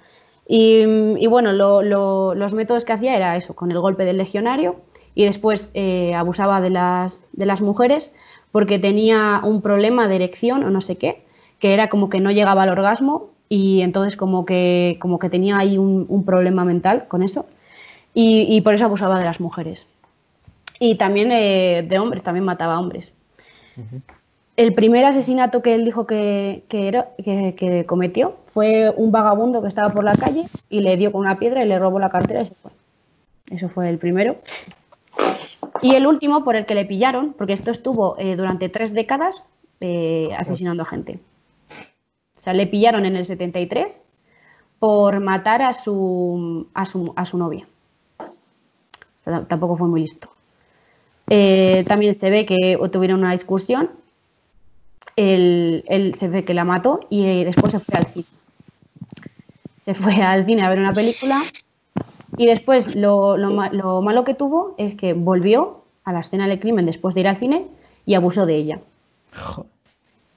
[0.47, 0.85] Y,
[1.29, 4.77] bueno, los métodos que hacía era eso, con el golpe del legionario,
[5.15, 8.13] y después eh, abusaba de las, de las mujeres
[8.51, 11.25] porque tenía un problema de erección o no sé qué,
[11.59, 15.57] que era como que no llegaba al orgasmo y entonces como que, como que tenía
[15.57, 17.47] ahí un, problema mental con eso
[18.13, 19.87] y, por eso abusaba de las mujeres.
[20.85, 23.13] Y también eh, de hombres, también mataba a hombres.
[24.57, 29.91] El primer asesinato que él dijo que, era, que, cometió fue un vagabundo que estaba
[29.91, 32.47] por la calle y le dio con una piedra y le robó la cartera y
[32.47, 32.73] se fue.
[33.47, 34.39] Eso fue el primero.
[35.83, 39.45] Y el último por el que le pillaron, porque esto estuvo eh, durante tres décadas
[39.79, 41.21] eh, asesinando a gente.
[42.39, 44.01] O sea, le pillaron en el 73
[44.81, 47.69] por matar a su, a su, novia.
[49.47, 50.29] tampoco fue muy listo.
[51.35, 53.89] Eh, también se ve que tuvieron una discusión.
[55.17, 58.27] Él, se ve que la mató y eh, después se fue al cine.
[59.79, 61.41] Se fue al cine a ver una película
[62.37, 63.39] y después lo,
[64.03, 67.39] malo que tuvo es que volvió a la escena del crimen después de ir al
[67.39, 67.67] cine
[68.05, 68.81] y abusó de ella.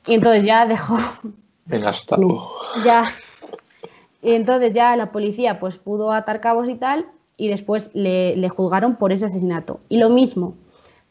[0.07, 0.97] Y entonces ya dejó.
[1.65, 2.15] Venga, hasta
[2.85, 3.11] Ya.
[4.21, 7.05] Y entonces ya la policía pues pudo atar cabos y tal
[7.35, 9.81] y después le, le juzgaron por ese asesinato.
[9.89, 10.55] Y lo mismo,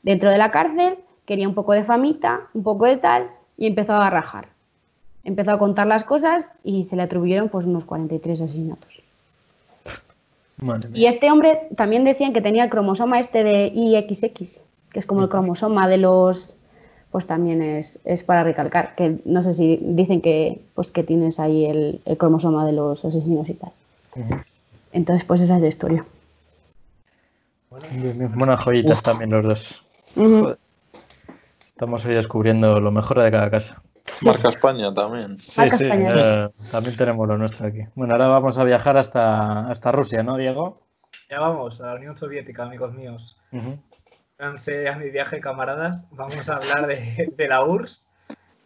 [0.04, 3.94] dentro de la cárcel, quería un poco de famita, un poco de tal, y empezó
[3.94, 4.48] a rajar.
[5.24, 9.00] Empezó a contar las cosas y se le atribuyeron pues unos 43 asesinatos.
[10.92, 15.22] Y este hombre también decían que tenía el cromosoma este de IXX, que es como
[15.22, 16.56] el cromosoma de los,
[17.10, 21.64] pues también es, para recalcar, que no sé si dicen que, pues que tienes ahí
[21.64, 23.72] el, cromosoma de los asesinos y tal.
[24.92, 26.04] Entonces, pues esa es la historia.
[28.34, 29.83] Buenas joyitas también los dos.
[31.66, 33.82] Estamos hoy descubriendo lo mejor de cada casa.
[34.24, 35.40] Marca España también.
[35.40, 35.88] Sí, sí,
[36.70, 37.80] también tenemos lo nuestro aquí.
[37.94, 40.82] Bueno, ahora vamos a viajar hasta, hasta Rusia, ¿no, Diego?
[41.28, 43.36] Ya vamos, a la Unión Soviética, amigos míos.
[43.52, 43.76] Uh
[44.38, 46.06] a mi viaje, camaradas.
[46.10, 48.10] Vamos a hablar de, de, la URSS,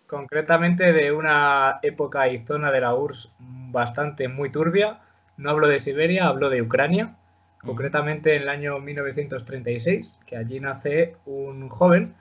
[0.07, 5.01] concretamente de una época y zona de la URSS bastante muy turbia.
[5.37, 7.17] No hablo de Siberia, hablo de Ucrania
[7.65, 12.15] concretamente en el año 1936, que allí nace un joven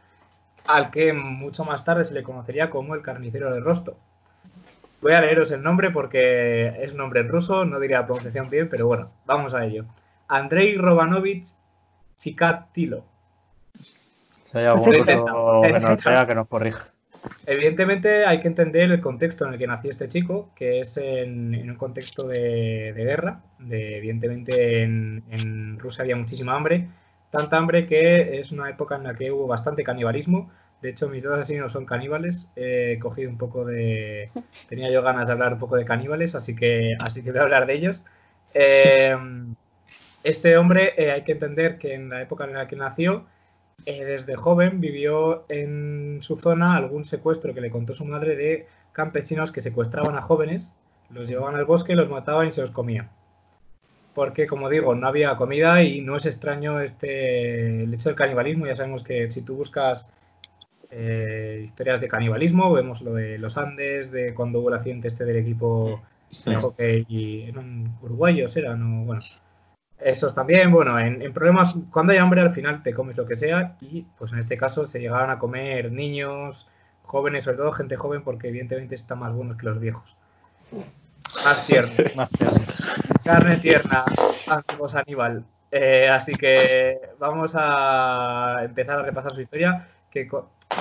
[0.65, 3.97] al que mucho más tarde se le conocería como el carnicero de Rosto.
[5.01, 8.49] Voy a leeros el nombre porque es un nombre en ruso, no diría la pronunciación
[8.49, 9.85] bien, pero bueno, vamos a ello.
[10.27, 11.47] Andrei Robanovich
[12.15, 13.05] Chikatilo.
[14.43, 16.87] Si hay algún que nos corrija.
[17.45, 21.69] Evidentemente hay que entender el contexto en el que nació este chico, que es en,
[21.69, 23.41] un contexto de, guerra.
[23.59, 26.87] De, evidentemente en, Rusia había muchísima hambre,
[27.29, 30.51] tanta hambre que es una época en la que hubo bastante canibalismo.
[30.81, 32.49] De hecho, mis dos asesinos son caníbales.
[32.55, 34.29] He cogido un poco de...
[34.69, 37.43] Tenía yo ganas de hablar un poco de caníbales, así que, así que voy a
[37.43, 38.05] hablar de ellos.
[38.59, 39.15] Eh,
[40.23, 43.25] este hombre eh, hay que entender que en la época en la que nació
[43.85, 48.67] eh, desde joven vivió en su zona algún secuestro que le contó su madre de
[48.91, 50.73] campesinos que secuestraban a jóvenes,
[51.09, 53.09] los llevaban al bosque, los mataban y se los comían.
[54.13, 58.65] Porque, como digo, no había comida y no es extraño este, el hecho del canibalismo.
[58.65, 60.11] Ya sabemos que si tú buscas
[60.89, 65.23] eh, historias de canibalismo, vemos lo de los Andes, de cuando hubo el accidente este
[65.23, 66.01] del equipo
[66.45, 69.21] de hockey y eran uruguayos, eran, bueno,
[69.99, 73.75] esos también, bueno, en, problemas, cuando hay hambre al final te comes lo que sea
[73.81, 76.67] y pues en este caso se llegaban a comer niños,
[77.03, 80.15] jóvenes, sobre todo gente joven porque evidentemente están más buenos que los viejos.
[81.43, 81.93] Más tierno.
[82.15, 82.57] más tierno.
[83.23, 84.05] Carne tierna,
[84.47, 85.43] antiguos Aníbal.
[85.71, 90.29] Eh, así que vamos a empezar a repasar su historia, que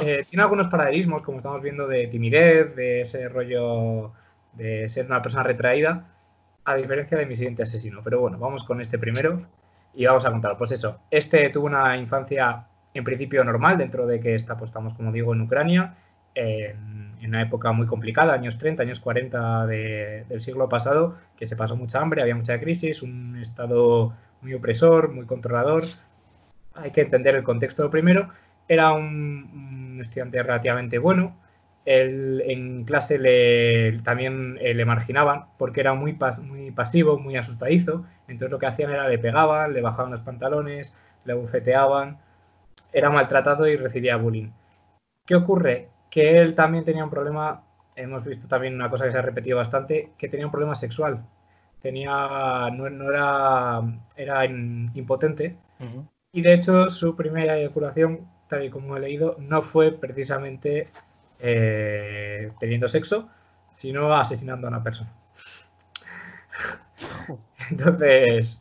[0.02, 4.12] eh, tiene algunos paralelismos, como estamos viendo, de timidez, de ese rollo
[4.52, 6.15] de ser una persona retraída
[6.66, 8.00] a diferencia de mi siguiente asesino.
[8.04, 9.46] Pero bueno, vamos con este primero
[9.94, 10.58] y vamos a contar.
[10.58, 14.94] Pues eso, este tuvo una infancia en principio normal, dentro de que está, pues, estamos,
[14.94, 15.94] como digo, en Ucrania,
[16.34, 21.74] en, una época muy complicada, años 30, años 40 del siglo pasado, que se pasó
[21.74, 25.84] mucha hambre, había mucha crisis, un estado muy opresor, muy controlador.
[26.74, 28.28] Hay que entender el contexto primero.
[28.68, 31.36] Era un, un estudiante relativamente bueno,
[31.86, 38.04] Él, en clase le, también eh, le marginaban porque era muy, muy pasivo, muy asustadizo.
[38.28, 40.94] Entonces lo que hacían era le pegaban, le bajaban los pantalones,
[41.24, 42.18] le bufeteaban,
[42.92, 44.50] era maltratado y recibía bullying.
[45.24, 45.88] ¿Qué ocurre?
[46.10, 47.62] Que él también tenía un problema,
[47.94, 51.24] hemos visto también una cosa que se ha repetido bastante, que tenía un problema sexual.
[51.80, 53.82] Tenía, no, era,
[54.16, 55.56] era impotente
[56.36, 60.88] y de hecho su primera eyaculación, tal y como he leído, no fue precisamente
[61.40, 63.28] eh, teniendo sexo,
[63.68, 65.12] sino asesinando a una persona.
[67.70, 68.60] Entonces,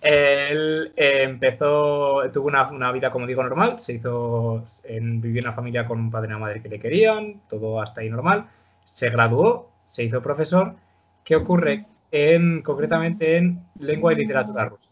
[0.00, 5.54] él eh, empezó, tuvo una, vida, como digo, normal, se hizo, en, vivió en una
[5.54, 8.46] familia con un padre y una madre que le querían, todo hasta ahí normal,
[8.84, 10.76] se graduó, se hizo profesor.
[11.24, 11.86] ¿Qué ocurre?
[12.12, 14.88] En, concretamente en lengua y literatura rusa.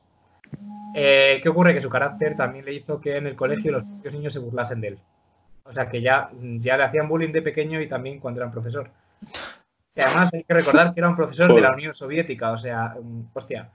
[0.94, 1.74] Eh, ¿Qué ocurre?
[1.74, 4.88] Que su carácter también le hizo que en el colegio los niños se burlasen de
[4.88, 4.98] él.
[5.64, 8.90] O sea, que ya, ya le hacían bullying de pequeño y también cuando era profesor.
[9.96, 12.96] Y además hay que recordar que era un profesor de la Unión Soviética, o sea,
[13.32, 13.70] hostia.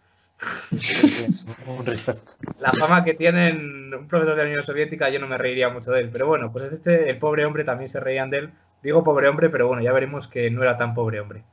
[2.59, 5.91] La fama que tienen un profesor de la Unión Soviética, yo no me reiría mucho
[5.91, 6.09] de él.
[6.11, 8.49] Pero bueno, pues este, el pobre hombre también se reían de él.
[8.81, 11.43] Digo pobre hombre, pero bueno, ya veremos que no era tan pobre hombre.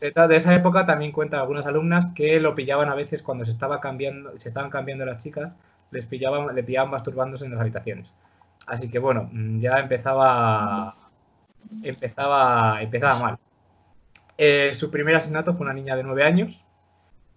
[0.00, 3.80] De, esa época también cuentan algunas alumnas que lo pillaban a veces cuando se estaba
[3.80, 5.56] cambiando, se estaban cambiando las chicas,
[5.90, 8.12] les pillaban, le pillaban masturbándose en las habitaciones.
[8.66, 10.96] Así que bueno, mm, ya empezaba,
[11.82, 13.38] empezaba, empezaba mal.
[14.36, 16.64] Eh, su primer asesinato fue una niña de nueve años,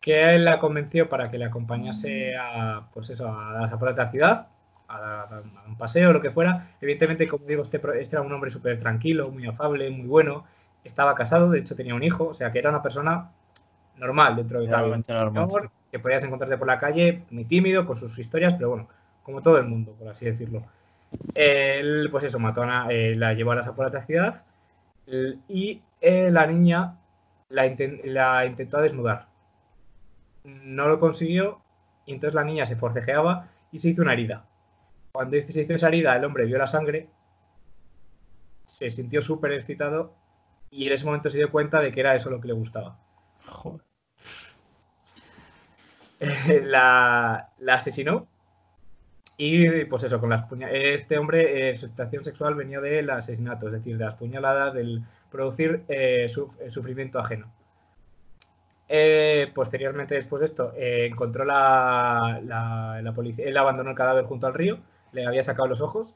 [0.01, 4.03] que él la convenció para que le acompañase a, pues eso, a las afueras de
[4.03, 4.47] la ciudad,
[4.87, 6.69] a, un paseo lo que fuera.
[6.81, 10.45] Evidentemente, como digo, este, este era un hombre súper tranquilo, muy afable, muy bueno.
[10.83, 13.31] Estaba casado, de hecho tenía un hijo, o sea que era una persona
[13.97, 18.53] normal dentro de normal, que podías encontrarte por la calle, muy tímido, con sus historias,
[18.53, 18.87] pero bueno,
[19.23, 20.63] como todo el mundo, por así decirlo.
[21.33, 24.43] Él, pues eso, mató a eh, la llevó a las afueras de la ciudad
[25.47, 26.97] y eh, la niña
[27.49, 27.65] la,
[28.45, 29.27] intentó desnudar.
[30.43, 31.61] No lo consiguió
[32.05, 34.45] y entonces la niña se forcejeaba y se hizo una herida.
[35.11, 37.07] Cuando se hizo esa herida, el hombre vio la sangre,
[38.65, 40.13] se sintió súper excitado
[40.69, 42.97] y en ese momento se dio cuenta de que era eso lo que le gustaba.
[46.63, 48.27] la, la asesinó
[49.39, 53.73] y pues eso, con las este hombre, eh, su situación sexual venía del asesinato, es
[53.73, 57.45] decir, de las puñaladas, del producir eh, eh, sufrimiento ajeno.
[59.53, 64.79] posteriormente, después de esto, encontró la, la, policía, él abandonó el cadáver junto al río,
[65.11, 66.15] le había sacado los ojos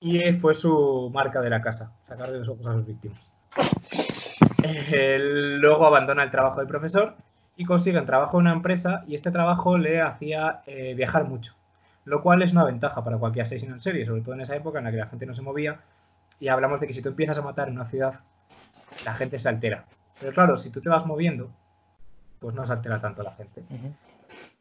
[0.00, 3.30] y fue su marca de la casa, sacarle los ojos a sus víctimas.
[5.60, 7.14] luego abandona el trabajo de profesor
[7.56, 10.62] y consigue un trabajo en una empresa y este trabajo le hacía
[10.96, 11.59] viajar mucho
[12.04, 14.78] lo cual es una ventaja para cualquier asesino en serie, sobre todo en esa época
[14.78, 15.80] en la que la gente no se movía
[16.38, 18.20] y hablamos de que si tú empiezas a matar en una ciudad,
[19.04, 19.84] la gente se altera.
[20.18, 21.50] Pero claro, si tú te vas moviendo,
[22.40, 23.62] pues no se altera tanto la gente.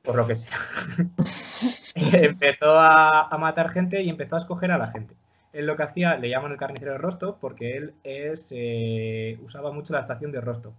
[0.04, 0.58] Por lo que sea.
[1.95, 5.15] empezó a, matar gente y empezó a escoger a la gente.
[5.54, 9.71] Él lo que hacía, le llaman el carnicero de Rostov porque él es, eh, usaba
[9.71, 10.73] mucho la estación de Rostov.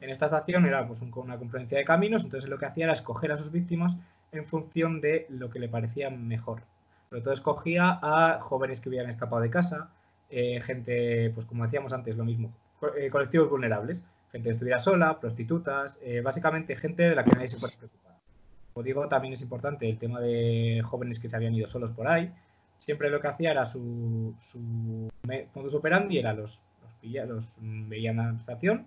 [0.00, 3.32] En esta estación era pues, una confluencia de caminos, entonces lo que hacía era escoger
[3.32, 3.96] a sus víctimas
[4.32, 6.62] en función de lo que le parecía mejor.
[7.08, 9.90] Sobre todo escogía a jóvenes que hubieran escapado de casa,
[10.30, 12.50] eh, gente, pues como decíamos antes, lo mismo,
[12.96, 17.48] eh, colectivos vulnerables, gente que estuviera sola, prostitutas, eh, básicamente gente de la que nadie
[17.48, 18.16] se puede preocupar.
[18.72, 22.08] Como digo, también es importante el tema de jóvenes que se habían ido solos por
[22.08, 22.32] ahí.
[22.78, 25.10] Siempre lo que hacía era su, su
[25.54, 28.86] modus operandi, era los, los, los veían a la estación,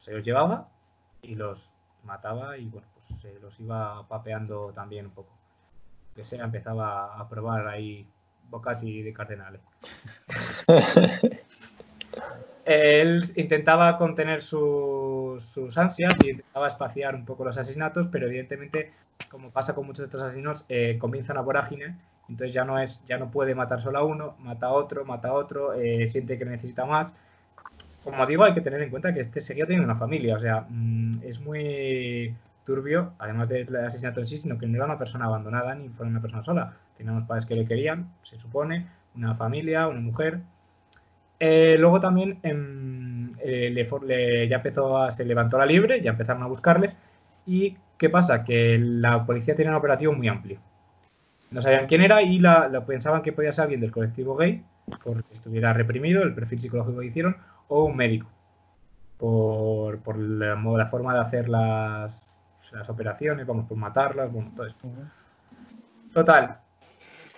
[0.00, 0.68] se los llevaba
[1.22, 1.70] y los
[2.04, 2.86] mataba y bueno,
[3.20, 5.32] se los iba papeando también un poco.
[6.14, 8.06] Que se empezaba a probar ahí
[8.48, 9.60] Bocati de Cardenales.
[12.64, 18.92] Él intentaba contener sus ansias y intentaba espaciar un poco los asesinatos, pero evidentemente,
[19.30, 21.96] como pasa con muchos de estos asesinos, eh, comienza una vorágine,
[22.28, 25.28] entonces ya no es, ya no puede matar solo a uno, mata a otro, mata
[25.28, 27.14] a otro, eh, siente que necesita más.
[28.02, 30.66] Como digo, hay que tener en cuenta que este seguía teniendo una familia, o sea,
[30.68, 32.34] mm, es muy
[32.66, 36.06] turbio, además del asesinato en sí, sino que no era una persona abandonada ni fue
[36.06, 36.74] una persona sola.
[36.98, 40.40] Tenía unos padres que le querían, se supone, una familia, una mujer.
[41.38, 46.46] Eh, luego también em, eh, ya empezó a, se levantó la libre, ya empezaron a
[46.46, 46.94] buscarle.
[47.46, 48.44] ¿Y qué pasa?
[48.44, 50.58] Que la policía tenía un operativo muy amplio.
[51.50, 54.62] No sabían quién era y la, pensaban que podía ser alguien del colectivo gay,
[55.04, 57.36] porque estuviera reprimido, el perfil psicológico que hicieron,
[57.68, 58.28] o un médico,
[59.18, 62.25] por, por la, la forma de hacer las,
[62.72, 64.88] las operaciones, vamos por matarlas, bueno, todo esto.
[66.12, 66.58] Total,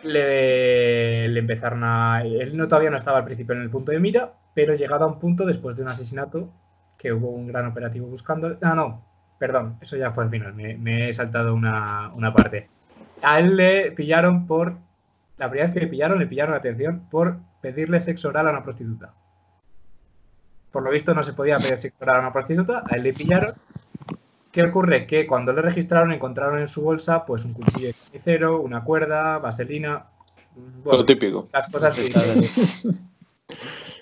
[0.05, 2.23] le, le empezaron a...
[2.23, 5.09] Él no, todavía no estaba al principio en el punto de mira, pero llegado a
[5.09, 6.51] un punto después de un asesinato,
[6.97, 8.57] que hubo un gran operativo buscando...
[8.61, 9.05] Ah, no,
[9.39, 12.69] perdón, eso ya fue al final, me, me he saltado una, una parte.
[13.23, 14.77] A él le pillaron por...
[15.37, 18.65] La primera vez que le pillaron, le pillaron atención por pedirle sexo oral a una
[18.65, 19.13] prostituta.
[20.73, 23.13] Por lo visto no se podía pedir sexo oral a una prostituta, a él le
[23.13, 23.53] pillaron.
[24.59, 25.07] ¿Qué ocurre?
[25.07, 29.39] Que cuando le registraron encontraron en su bolsa pues un cuchillo de carnicero, una cuerda,
[29.39, 30.07] vaselina,
[30.83, 31.49] bueno, Lo típico.
[31.53, 32.11] las cosas que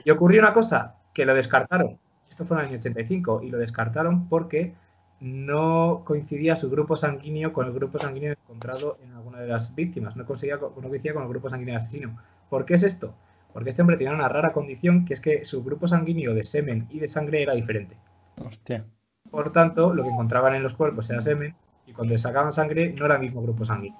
[0.07, 1.99] Y ocurrió una cosa, que lo descartaron.
[2.31, 4.73] Esto fue en el año 85 y lo descartaron porque
[5.21, 10.17] no coincidía su grupo sanguíneo con el grupo sanguíneo encontrado en alguna de las víctimas.
[10.17, 12.19] No, conseguía, no coincidía con el grupo sanguíneo del asesino.
[12.49, 13.15] ¿Por qué es esto?
[13.53, 16.87] Porque este hombre tenía una rara condición que es que su grupo sanguíneo de semen
[16.89, 17.99] y de sangre era diferente.
[18.39, 18.87] Hostia.
[19.31, 21.55] Por tanto, lo que encontraban en los cuerpos era semen
[21.87, 23.99] y cuando sacaban sangre no era el mismo grupo sanguíneo.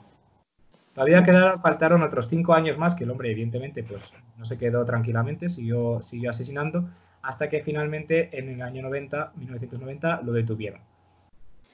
[0.95, 4.85] Todavía quedaron, faltaron otros cinco años más que el hombre, evidentemente, pues no se quedó
[4.85, 6.89] tranquilamente, siguió, siguió asesinando,
[7.21, 10.81] hasta que finalmente en el año 90, 1990, lo detuvieron.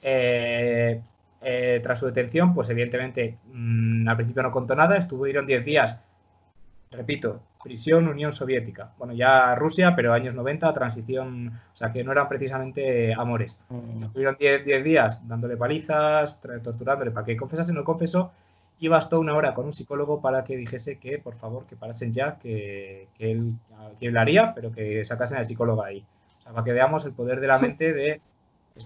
[0.01, 1.01] Eh,
[1.41, 5.99] eh, tras su detención, pues evidentemente mm, al principio no contó nada, estuvieron 10 días,
[6.93, 8.91] repito, prisión Unión Soviética.
[8.97, 13.59] Bueno, ya Rusia, pero años 90, transición, o sea que no eran precisamente amores.
[14.01, 18.31] Estuvieron 10 10 días dándole palizas, torturándole para que confesase, no confesó,
[18.79, 22.13] y bastó una hora con un psicólogo para que dijese que, por favor, que parasen
[22.13, 23.53] ya, que, que él,
[23.99, 26.03] que él haría, pero que sacasen al psicólogo ahí.
[26.39, 28.21] O sea, para que veamos el poder de la mente de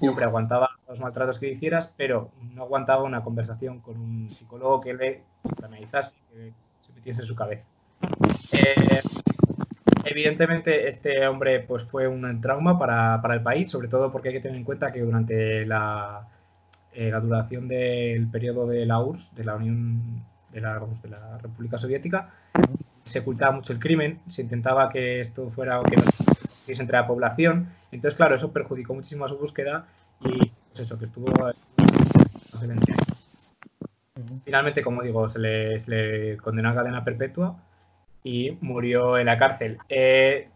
[0.02, 4.94] hombre aguantaba los maltratos que hicieras, pero no aguantaba una conversación con un psicólogo que
[4.94, 5.24] le
[5.64, 7.66] analizase, que se metiese en su cabeza.
[8.52, 9.02] Eh,
[10.06, 14.36] evidentemente, este hombre pues, fue un trauma para, para el país, sobre todo porque hay
[14.36, 16.28] que tener en cuenta que durante la,
[16.94, 21.38] eh, la duración del periodo de la URSS, de la Unión de la, de la
[21.38, 22.30] República Soviética,
[23.04, 27.08] se ocultaba mucho el crimen, se intentaba que esto fuera que no se entre la
[27.08, 29.86] población, entonces claro, eso perjudicó muchísimo a su búsqueda
[30.20, 33.54] y pues eso, que estuvo no sé, 20 años.
[34.44, 37.56] Finalmente, como digo, se le, se le condenó a cadena perpetua
[38.28, 39.78] y murió en la cárcel.
[39.88, 40.50] Eh,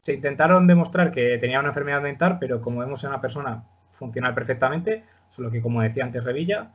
[0.00, 3.64] se intentaron demostrar que tenía una enfermedad mental, pero como vemos era una persona
[3.98, 6.70] funcional perfectamente, solo que como decía antes Revilla,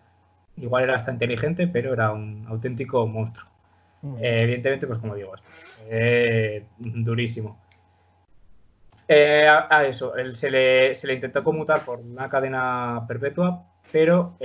[0.57, 3.47] igual era hasta inteligente, pero era un auténtico monstruo.
[4.19, 5.31] Eh, evidentemente, pues como digo,
[5.89, 7.57] eh, durísimo.
[9.07, 13.63] Eh, a, a eso, él se, le, se le intentó conmutar por una cadena perpetua,
[13.89, 14.35] pero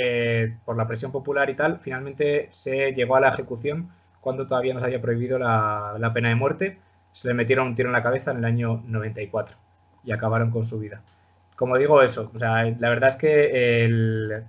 [0.65, 3.91] por la presión popular y tal, finalmente se llegó a la ejecución
[4.25, 6.79] cuando todavía no se había prohibido la, la pena de muerte.
[7.13, 9.55] Se le metieron un tiro en la cabeza en el año 94
[10.03, 11.01] y acabaron con su vida.
[11.55, 14.43] Como digo, eso, o sea, la verdad es que el,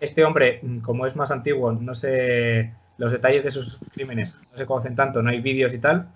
[0.00, 4.64] este hombre, como es más antiguo, no sé los detalles de sus crímenes, no se
[4.66, 6.06] conocen tanto, no hay vídeos y tal,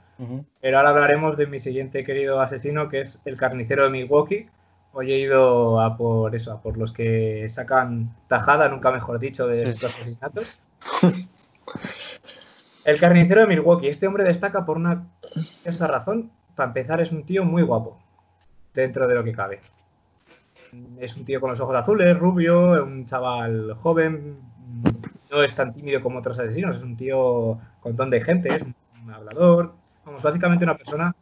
[0.63, 4.49] pero ahora hablaremos de mi siguiente querido asesino, que es el carnicero de Milwaukee.
[4.93, 9.47] Hoy he ido a por eso, a por los que sacan tajada, nunca mejor dicho,
[9.49, 9.65] de Sí.
[9.65, 10.47] estos asesinatos.
[12.85, 13.89] El carnicero de Milwaukee.
[13.89, 15.07] Este hombre destaca por una
[15.65, 16.31] esa razón.
[16.55, 17.99] Para empezar, es un tío muy guapo,
[18.75, 19.61] dentro de lo que cabe.
[20.99, 24.39] Es un tío con los ojos azules, rubio, un chaval joven,
[25.31, 28.63] no es tan tímido como otros asesinos, es un tío con don de gente, es
[28.63, 28.75] un
[29.11, 29.75] hablador,
[30.05, 31.15] vamos, básicamente una persona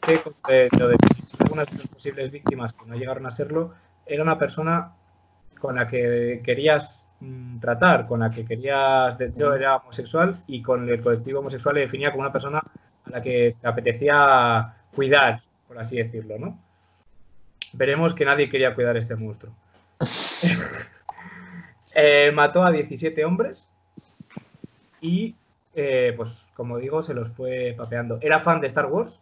[0.00, 0.34] que, con
[0.78, 0.96] lo de
[1.40, 3.72] algunas de las posibles víctimas que no llegaron a serlo,
[4.04, 4.92] era una persona
[5.58, 7.06] con la que querías
[7.60, 11.82] tratar, con la que querías, de hecho era homosexual y con el colectivo homosexual le
[11.82, 16.58] definía como una persona a la que te apetecía cuidar, por así decirlo, ¿no?
[17.72, 19.52] Veremos que nadie quería cuidar a este monstruo.
[21.92, 23.68] Eh, mató a 17 hombres
[25.00, 25.34] y,
[25.74, 28.18] eh, pues, como digo, se los fue papeando.
[28.20, 29.18] Era fan de Star Wars.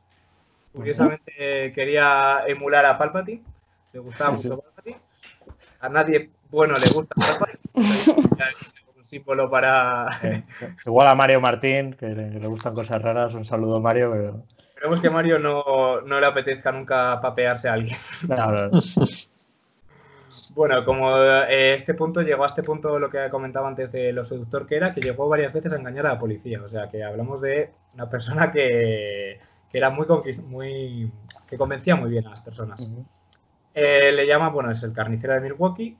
[0.74, 3.42] Curiosamente quería emular a Palpatine.
[3.94, 4.48] Le gustaba Sí, sí.
[4.50, 4.98] mucho Palpatine.
[5.80, 7.14] A nadie bueno le gusta
[7.74, 10.06] un símbolo para...
[10.22, 10.44] Eh,
[10.84, 13.34] Igual a Mario Martín, que le, que le gustan cosas raras.
[13.34, 14.10] Un saludo, Mario.
[14.12, 14.42] Pero...
[14.60, 17.96] Esperemos que Mario no, no le apetezca nunca papearse a alguien.
[18.28, 18.80] No, no,
[20.58, 24.24] Bueno, como eh, este punto llegó a este punto lo que comentaba antes de lo
[24.24, 26.60] seductor que era, que llegó varias veces a engañar a la policía.
[26.62, 29.40] O sea, que hablamos de una persona que,
[29.70, 30.06] que era muy,
[30.48, 31.12] muy
[31.46, 32.84] que convencía muy bien a las personas.
[33.72, 35.96] Eh, le llama, bueno, es el carnicero de Milwaukee.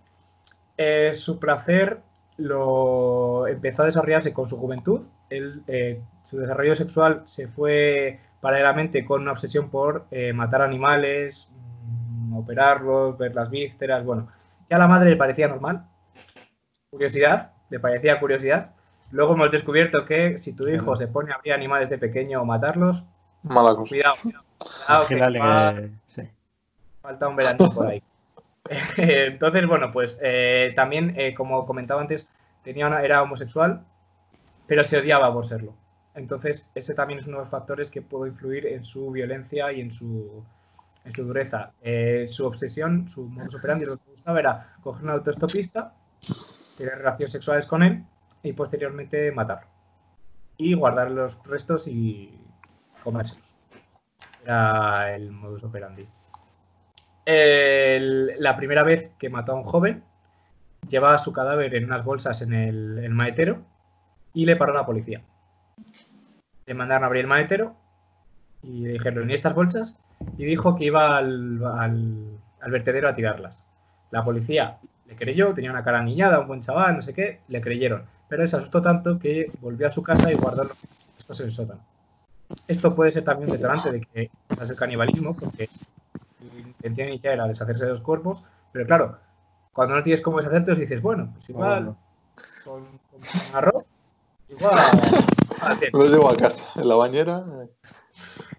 [0.78, 2.00] Eh, su placer
[2.38, 5.02] lo empezó a desarrollarse con su juventud.
[5.28, 6.00] Él, eh,
[6.30, 13.18] su desarrollo sexual se fue paralelamente con una obsesión por eh, matar animales, mm, operarlos,
[13.18, 14.04] ver las vísceras.
[14.04, 14.28] Bueno,
[14.70, 15.84] ya a la madre le parecía normal.
[16.90, 18.70] Curiosidad, le parecía curiosidad.
[19.10, 22.44] Luego hemos descubierto que si tu hijo se pone a abrir animales de pequeño o
[22.44, 23.04] matarlos,
[23.42, 23.88] Mala cosa.
[23.90, 24.44] cuidado, cuidado,
[24.86, 26.22] cuidado, que Vigílale va- que- sí.
[27.00, 28.02] falta un verano por ahí.
[28.96, 32.28] Entonces, bueno, pues eh, también, eh, como comentaba antes,
[32.62, 33.84] tenía una- era homosexual,
[34.66, 35.74] pero se odiaba por serlo.
[36.14, 39.80] Entonces, ese también es uno de los factores que puede influir en su violencia y
[39.80, 40.44] en su,
[41.04, 41.72] en su dureza.
[41.82, 45.94] Eh, su obsesión, su modus operandi, lo que gustaba era coger un autoestopista,
[46.76, 48.04] tener relaciones sexuales con él
[48.42, 49.68] y posteriormente matarlo.
[50.58, 52.38] Y guardar los restos y
[53.04, 53.44] comérselos.
[54.42, 56.04] Era el modus operandi.
[57.28, 60.02] La primera vez que mató a un joven,
[60.88, 63.58] llevaba su cadáver en unas bolsas en el, el maletero
[64.32, 65.20] y le paró la policía.
[66.66, 67.74] Le mandaron a abrir el maletero
[68.62, 69.98] y le dijeron, ¿y estas bolsas?
[70.36, 73.64] Y dijo que iba al vertedero a tirarlas.
[74.10, 77.60] La policía le creyó, tenía una cara niñada, un buen chaval, no sé qué, le
[77.60, 78.04] creyeron.
[78.28, 80.76] Pero él se asustó tanto que volvió a su casa y guardó los
[81.16, 81.80] restos en el sótano.
[82.66, 85.68] Esto puede ser también un detonante de que es el canibalismo, porque
[86.40, 89.18] intención inicial era deshacerse de los cuerpos, pero claro,
[89.72, 91.96] cuando no tienes cómo deshacerte, dices, bueno, pues igual
[92.64, 93.84] con, con arroz,
[94.48, 94.74] igual.
[95.58, 97.44] igual, Lo llevo a casa, en la bañera.
[97.62, 97.68] eh,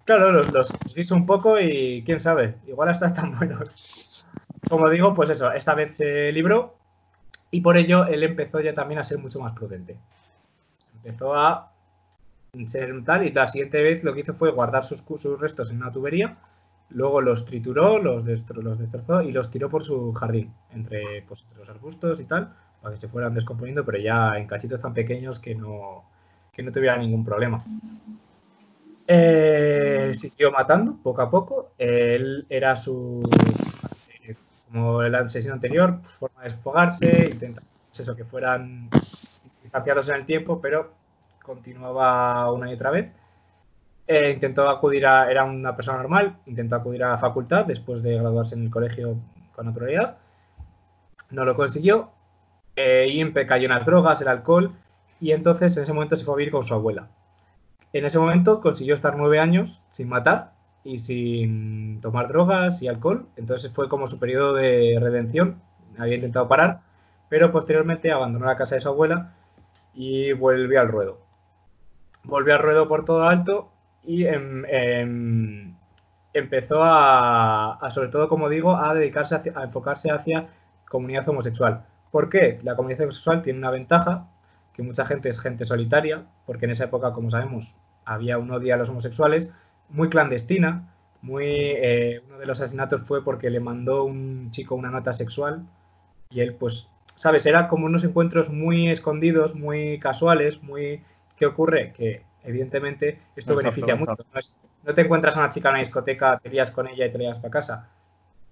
[0.04, 3.74] Claro, los, los guiso un poco y quién sabe, igual hasta están buenos.
[4.68, 6.74] Como digo, pues eso, esta vez se libró
[7.50, 9.96] y por ello él empezó ya también a ser mucho más prudente.
[10.96, 11.72] Empezó a
[12.66, 15.76] ser tal y la siguiente vez lo que hizo fue guardar sus, sus restos en
[15.78, 16.36] una tubería,
[16.90, 21.42] luego los trituró, los, destro- los destrozó y los tiró por su jardín, entre, pues,
[21.42, 24.94] entre los arbustos y tal, para que se fueran descomponiendo, pero ya en cachitos tan
[24.94, 26.04] pequeños que no,
[26.52, 27.64] que no tuviera ningún problema.
[29.06, 31.72] Eh, siguió matando poco a poco.
[31.78, 33.22] Él era su.
[34.22, 34.36] eh,
[34.66, 38.88] Como el asesino anterior, pues, forma de desfogarse, intentar pues eso, que fueran
[39.62, 40.92] distanciados en el tiempo, pero
[41.42, 43.10] continuaba una y otra vez.
[44.12, 45.30] Eh, intentó acudir a.
[45.30, 49.16] Era una persona normal, intentó acudir a la facultad después de graduarse en el colegio
[49.54, 50.16] con naturalidad.
[51.30, 52.10] No lo consiguió.
[52.76, 54.72] eh, y empe- cayó en las drogas, el alcohol,
[55.20, 57.08] y entonces en ese momento se fue a vivir con su abuela.
[57.92, 60.52] En ese momento consiguió estar nueve años sin matar
[60.84, 63.26] y sin tomar drogas y alcohol.
[63.36, 65.60] Entonces fue como su periodo de redención.
[65.98, 66.80] Había intentado parar,
[67.28, 69.34] pero posteriormente abandonó la casa de su abuela
[69.94, 71.18] y volvió al ruedo.
[72.24, 73.70] Volvió al ruedo por todo alto
[74.04, 75.74] y em- em,
[76.32, 80.48] empezó a, sobre todo, como digo, a dedicarse a enfocarse hacia
[80.88, 81.84] comunidad homosexual.
[82.10, 82.58] ¿Por qué?
[82.62, 84.26] La comunidad homosexual tiene una ventaja
[84.74, 87.74] que mucha gente es gente solitaria, porque en esa época, como sabemos,
[88.04, 89.50] había un odio a los homosexuales,
[89.88, 90.88] muy clandestina,
[91.22, 95.64] muy eh, uno de los asesinatos fue porque le mandó un chico una nota sexual
[96.30, 101.02] y él, pues, sabes, era como unos encuentros muy escondidos, muy casuales, muy...
[101.36, 101.92] ¿Qué ocurre?
[101.92, 104.16] Que evidentemente esto Exacto, beneficia mucho.
[104.32, 107.06] No, es- no te encuentras a una chica en una discoteca, te lías con ella
[107.06, 107.88] y te la llevas para casa.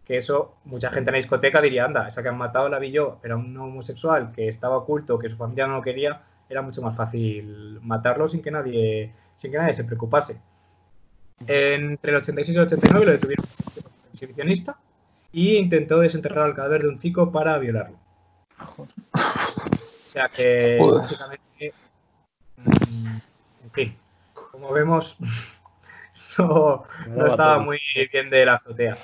[0.05, 2.91] Que eso, mucha gente en la discoteca diría, anda, esa que han matado la vi
[2.91, 6.63] yo, pero a un homosexual que estaba oculto, que su familia no lo quería, era
[6.63, 10.41] mucho más fácil matarlo sin que nadie, sin que nadie se preocupase.
[11.47, 13.45] Entre el 86 y el 89 lo detuvieron
[14.11, 14.77] exhibicionista
[15.31, 17.97] y intentó desenterrar el cadáver de un chico para violarlo.
[18.79, 18.87] O
[19.77, 21.01] sea que Joder.
[21.03, 21.75] básicamente,
[23.69, 23.99] en fin,
[24.33, 25.17] como vemos,
[26.39, 27.79] no, no estaba muy
[28.13, 28.99] bien de la azotea.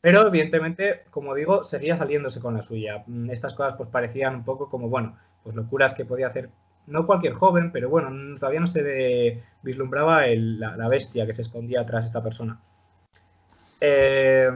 [0.00, 3.04] Pero evidentemente, como digo, seguía saliéndose con la suya.
[3.06, 6.50] Mm, Estas cosas pues parecían un poco como, bueno, pues locuras que podía hacer
[6.86, 11.26] no cualquier joven, pero bueno, n- todavía no se de- vislumbraba el- la, la bestia
[11.26, 12.58] que se escondía tras esta persona.
[13.80, 14.50] Eh,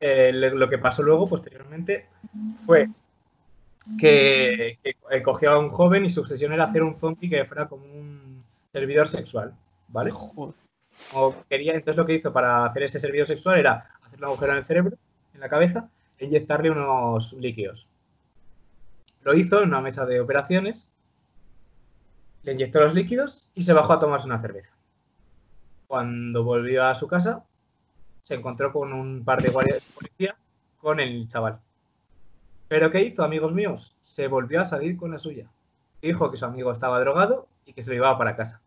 [0.00, 2.08] eh, lo que pasó luego, posteriormente,
[2.64, 2.88] fue
[3.98, 7.44] que, que, eh, cogió a un joven y su obsesión era hacer un zombie que
[7.44, 9.54] fuera como un servidor sexual,
[9.88, 10.12] ¿vale?
[11.12, 14.52] O quería, entonces lo que hizo para hacer ese servidor sexual era hacer un agujero
[14.52, 14.96] en el cerebro,
[15.34, 17.86] en la cabeza, e inyectarle unos líquidos.
[19.22, 20.90] Lo hizo en una mesa de operaciones,
[22.42, 24.72] le inyectó los líquidos y se bajó a tomarse una cerveza.
[25.86, 27.44] Cuando volvió a su casa,
[28.22, 30.36] se encontró con un par de guardias de policía
[30.78, 31.60] con el chaval.
[32.70, 33.96] ¿Pero qué hizo, amigos míos?
[34.04, 35.48] Se volvió a salir con la suya.
[36.00, 38.60] Dijo que su amigo estaba drogado y que se lo llevaba para casa.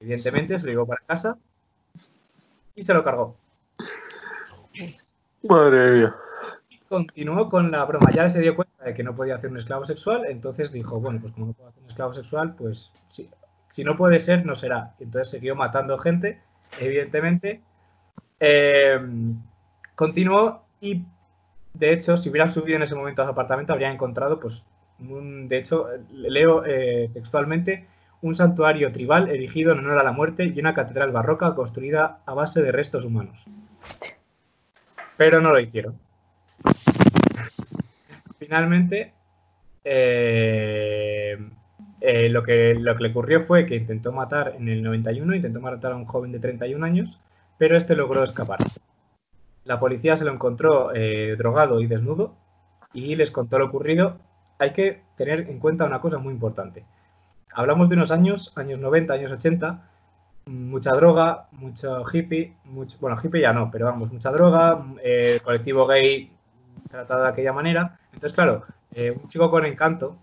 [0.00, 1.36] Evidentemente se lo llevó para casa
[2.74, 3.36] y se lo cargó.
[5.46, 6.16] Madre mía.
[6.70, 8.10] Y continuó con la broma.
[8.10, 11.20] Ya se dio cuenta de que no podía hacer un esclavo sexual, entonces dijo, bueno,
[11.20, 13.28] pues como no puedo hacer un esclavo sexual, pues si,
[13.68, 14.94] si no puede ser, no será.
[15.00, 16.40] Entonces siguió matando gente,
[16.80, 17.60] evidentemente.
[18.40, 18.98] Eh,
[19.96, 21.04] continuó y,
[21.74, 24.64] de hecho, si hubieran subido en ese momento a su apartamento, habrían encontrado pues
[25.00, 27.86] de hecho, leo eh, textualmente,
[28.22, 32.34] un santuario tribal erigido en honor a la muerte y una catedral barroca construida a
[32.34, 33.42] base de restos humanos.
[35.16, 35.98] Pero no lo hicieron.
[38.38, 39.14] Finalmente,
[39.84, 41.38] eh,
[42.00, 45.60] eh, lo, que, lo que le ocurrió fue que intentó matar en el 91, intentó
[45.60, 47.18] matar a un joven de 31 años,
[47.56, 48.58] pero este logró escapar.
[49.70, 52.34] La policía se lo encontró eh, drogado y desnudo
[52.92, 54.16] y les contó lo ocurrido.
[54.58, 56.84] Hay que tener en cuenta una cosa muy importante.
[57.54, 59.88] Hablamos de unos años, años 90, años 80,
[60.46, 65.86] mucha droga, mucho hippie, mucho, bueno, hippie ya no, pero vamos, mucha droga, eh, colectivo
[65.86, 66.32] gay
[66.90, 67.96] tratado de aquella manera.
[68.06, 70.16] Entonces, claro, eh, un chico con encanto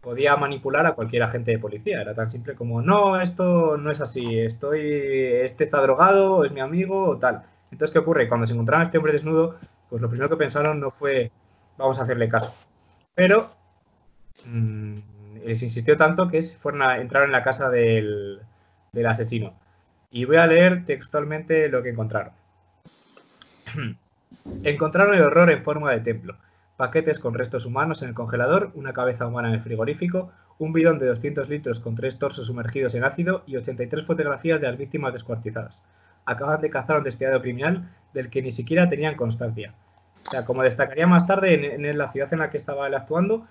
[0.00, 2.00] podía manipular a cualquier agente de policía.
[2.00, 4.80] Era tan simple como, no, esto no es así, estoy,
[5.42, 7.44] este está drogado, es mi amigo o tal.
[7.74, 8.28] Entonces, ¿qué ocurre?
[8.28, 9.58] Cuando se encontraron a este hombre desnudo,
[9.90, 11.32] pues lo primero que pensaron no fue,
[11.76, 12.54] vamos a hacerle caso.
[13.16, 13.50] Pero
[14.44, 14.98] mmm,
[15.44, 18.40] les insistió tanto que fueron a entrar en la casa del,
[18.92, 19.54] del asesino.
[20.12, 22.32] Y voy a leer textualmente lo que encontraron.
[24.62, 26.36] encontraron el horror en forma de templo
[26.76, 30.98] paquetes con restos humanos en el congelador, una cabeza humana en el frigorífico, un bidón
[30.98, 35.12] de 200 litros con tres torsos sumergidos en ácido y 83 fotografías de las víctimas
[35.12, 35.82] descuartizadas.
[36.26, 39.74] Acaban de cazar a un despiadado criminal del que ni siquiera tenían constancia.
[40.26, 43.46] O sea, como destacaría más tarde, en, la ciudad en la que estaba él actuando,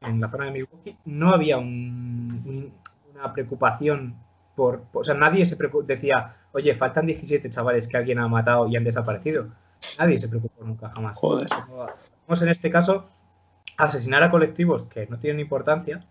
[0.00, 4.14] en la zona de Milwaukee, no había una preocupación
[4.56, 8.76] por, O sea, nadie se decía, oye, faltan 17 chavales que alguien ha matado y
[8.76, 9.46] han desaparecido.
[9.98, 11.16] Nadie se preocupó nunca, jamás.
[11.16, 11.48] Joder
[12.40, 13.06] en este caso
[13.76, 16.04] asesinar a colectivos que no tienen importancia,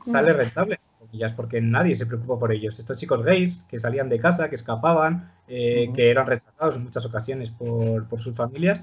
[0.00, 0.80] sale rentable.
[1.12, 2.78] Es porque nadie se preocupa por ellos.
[2.78, 7.04] Estos chicos gays que salían de casa, que escapaban, eh, que eran rechazados en muchas
[7.06, 8.82] ocasiones por, sus familias,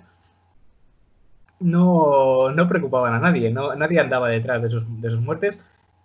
[1.60, 3.52] no, no, preocupaban a nadie.
[3.52, 5.62] No, nadie andaba detrás de sus, de sus muertes.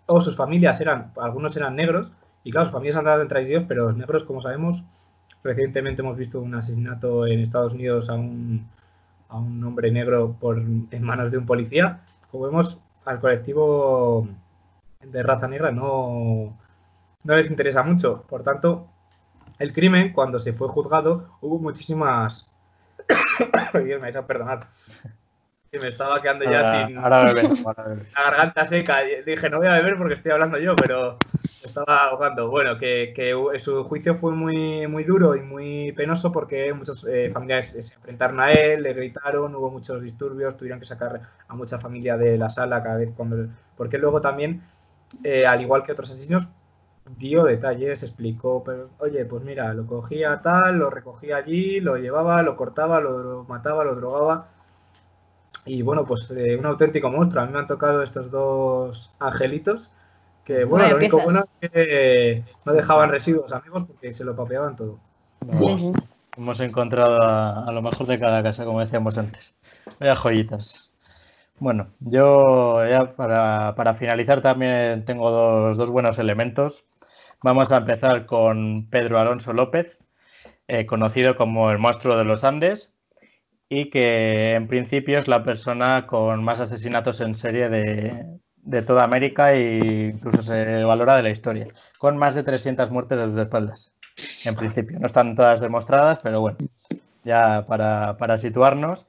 [0.06, 2.12] O sus familias eran, algunos eran negros,
[2.44, 4.82] y claro, sus familias andaban detrás de ellos, pero los negros, como sabemos,
[5.42, 8.66] recientemente hemos visto un asesinato en Estados Unidos a un,
[9.28, 12.00] a un hombre negro por, en manos de un policía.
[12.30, 14.28] Como vemos, al colectivo
[15.02, 16.56] de raza negra no,
[17.24, 18.24] no les interesa mucho.
[18.28, 18.88] Por tanto,
[19.58, 22.46] el crimen, cuando se fue juzgado, hubo muchísimas...
[23.74, 24.66] Dios, me vais a perdonar.
[25.72, 28.98] me estaba quedando ya sin ahora la garganta seca.
[29.26, 31.16] Dije, no voy a beber porque estoy hablando yo, pero
[31.64, 32.48] estaba ahogando.
[32.48, 37.70] Bueno, que, su juicio fue muy, muy duro y muy penoso porque muchos eh, familiares
[37.70, 42.16] se enfrentaron a él, le gritaron, hubo muchos disturbios, tuvieron que sacar a mucha familia
[42.16, 43.48] de la sala cada vez cuando...
[43.76, 44.62] Porque luego también,
[45.24, 46.48] eh, al igual que otros asesinos,
[47.16, 52.42] dio detalles, explicó, pero, oye, pues mira, lo cogía tal, lo recogía allí, lo llevaba,
[52.42, 54.48] lo cortaba, lo, mataba, lo drogaba.
[55.66, 57.42] Y bueno, pues eh, un auténtico monstruo.
[57.42, 59.90] A mí me han tocado estos dos angelitos
[60.44, 64.74] que bueno, lo único bueno es que no dejaban residuos amigos porque se lo papeaban
[64.74, 64.98] todo.
[66.36, 69.54] Hemos encontrado a, lo mejor de cada casa, como decíamos antes.
[69.98, 70.89] Vaya joyitas.
[71.60, 76.84] Bueno, yo ya para, finalizar también tengo dos, buenos elementos.
[77.42, 79.98] Vamos a empezar con Pedro Alonso López,
[80.68, 82.92] eh, conocido como el monstruo de los Andes,
[83.68, 89.04] y que en principio es la persona con más asesinatos en serie de, de toda
[89.04, 93.94] América e incluso se valora de la historia, con más de 300 muertes sus espaldas,
[94.44, 94.98] en principio.
[94.98, 96.58] No están todas demostradas, pero bueno,
[97.24, 99.06] ya para, situarnos,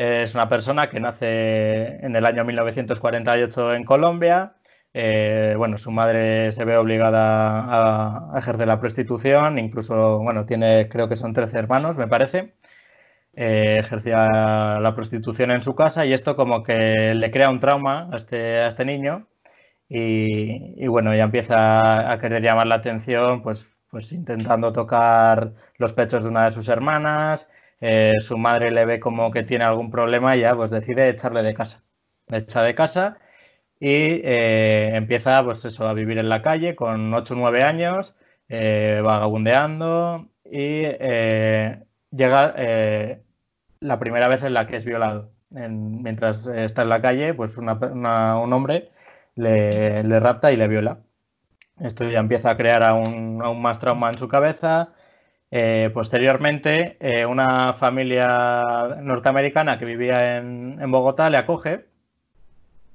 [0.00, 4.54] es una persona que nace en el año 1948 en Colombia.
[4.94, 11.08] Eh, bueno, su madre se ve obligada a, ejercer la prostitución, incluso, bueno, tiene, creo
[11.08, 12.54] que son 13 hermanos, me parece.
[13.34, 18.08] Eh, ejercía la prostitución en su casa y esto como que le crea un trauma
[18.12, 19.28] a este, este niño
[19.88, 26.22] y, bueno, ya empieza a querer llamar la atención pues, pues intentando tocar los pechos
[26.22, 27.50] de una de sus hermanas,
[27.80, 31.42] eh, su madre le ve como que tiene algún problema y ya pues decide echarle
[31.42, 31.82] de casa,
[32.28, 33.18] le echa de casa
[33.80, 38.14] y eh, empieza pues eso, a vivir en la calle con 8 o 9 años,
[38.48, 40.82] vagabundeando y
[42.10, 43.22] llega eh,
[43.80, 45.32] la primera vez en la que es violado.
[45.50, 48.90] mientras está en la calle, pues un hombre
[49.36, 50.98] le, rapta y le viola.
[51.80, 54.92] Esto ya empieza a crear aún, más trauma en su cabeza.
[55.50, 61.86] Eh, posteriormente, eh, una familia norteamericana que vivía en, Bogotá le acoge,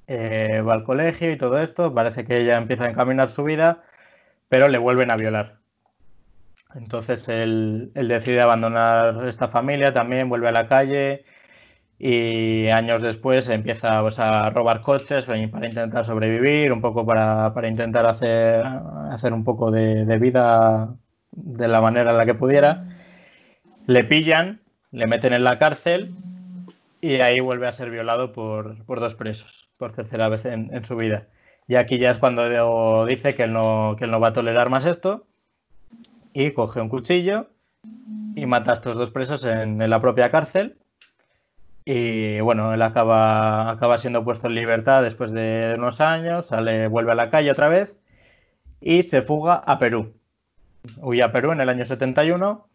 [0.09, 1.93] va al colegio y todo esto.
[1.93, 3.83] Parece que ella empieza a encaminar su vida,
[4.49, 5.57] pero le vuelven a violar.
[6.75, 11.25] Entonces él, decide abandonar esta familia también, vuelve a la calle
[11.97, 18.05] y años después empieza pues, a robar coches para intentar sobrevivir, un poco para, intentar
[18.05, 18.65] hacer,
[19.11, 20.95] hacer un poco de, vida
[21.35, 22.85] de la manera en la que pudiera.
[23.87, 24.61] Le pillan,
[24.91, 26.13] le meten en la cárcel
[27.01, 31.27] y ahí vuelve a ser violado por, dos presos, por tercera vez en, su vida.
[31.67, 34.69] Y aquí ya es cuando dice que él, no, que él no va a tolerar
[34.69, 35.25] más esto
[36.33, 37.47] y coge un cuchillo
[38.35, 40.77] y mata a estos dos presos en la propia cárcel
[41.85, 47.11] y bueno, él acaba, acaba siendo puesto en libertad después de unos años, sale, vuelve
[47.11, 47.95] a la calle otra vez
[48.81, 50.13] y se fuga a Perú.
[51.01, 52.65] Huye a Perú en el año 71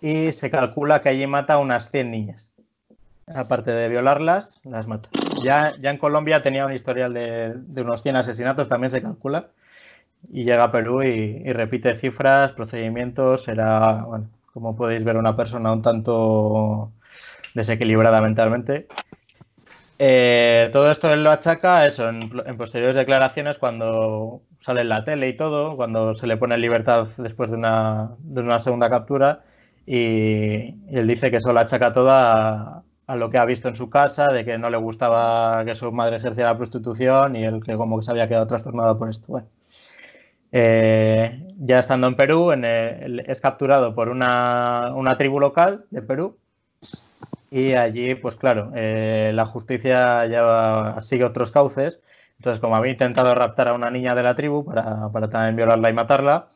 [0.00, 2.52] y se calcula que allí mata a unas 100 niñas.
[3.26, 5.08] Aparte de violarlas, las mata.
[5.42, 9.48] Ya, ya en Colombia tenía un historial de, unos 100 asesinatos, también se calcula.
[10.32, 13.46] Y llega a Perú y, y repite cifras, procedimientos.
[13.48, 16.90] Era, bueno, como podéis ver, una persona un tanto
[17.54, 18.86] desequilibrada mentalmente.
[19.98, 25.28] Eh, todo esto él lo achaca eso, en, posteriores declaraciones cuando sale en la tele
[25.28, 29.42] y todo, cuando se le pone en libertad después de una, de una segunda captura
[29.86, 32.82] y, él dice que eso lo achaca todo a,
[33.16, 36.16] lo que ha visto en su casa, de que no le gustaba que su madre
[36.16, 39.42] ejerciera la prostitución y él que como que se había quedado trastornado por esto.
[40.52, 46.36] Eh, ya estando en Perú, es capturado por una, una tribu local de Perú
[47.50, 52.00] y allí, pues claro, eh, la justicia ya sigue otros cauces.
[52.38, 55.92] Entonces, como había intentado raptar a una niña de la tribu para, también violarla y
[55.92, 56.48] matarla,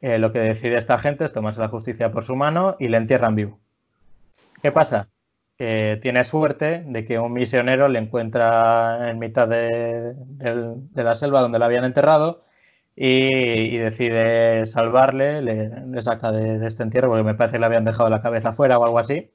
[0.00, 2.98] eh, lo que decide esta gente es tomarse la justicia por su mano y le
[2.98, 3.58] entierran vivo.
[4.62, 5.08] ¿Qué pasa?
[5.56, 10.14] Tiene suerte de que un misionero le encuentra en mitad de,
[10.94, 12.44] la selva donde la habían enterrado
[12.96, 17.84] y, decide salvarle, le, saca de, de, este entierro porque me parece que le habían
[17.84, 19.30] dejado la cabeza fuera o algo así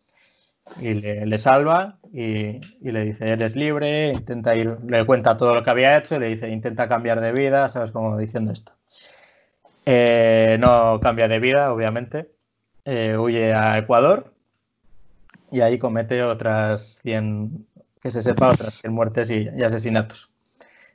[0.79, 5.69] y le, salva y, le dice, eres libre, intenta ir, le cuenta todo lo que
[5.69, 7.91] había hecho, le dice, intenta cambiar de vida, ¿sabes?
[7.91, 8.73] Como diciendo esto.
[9.85, 12.31] Eh, no cambia de vida, obviamente,
[12.85, 14.33] eh, huye a Ecuador
[15.51, 17.65] y ahí comete otras 100,
[18.01, 20.29] que se sepa, otras 100 muertes y, asesinatos.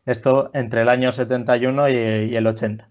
[0.05, 2.89] Esto entre el año 71 y, y el 80.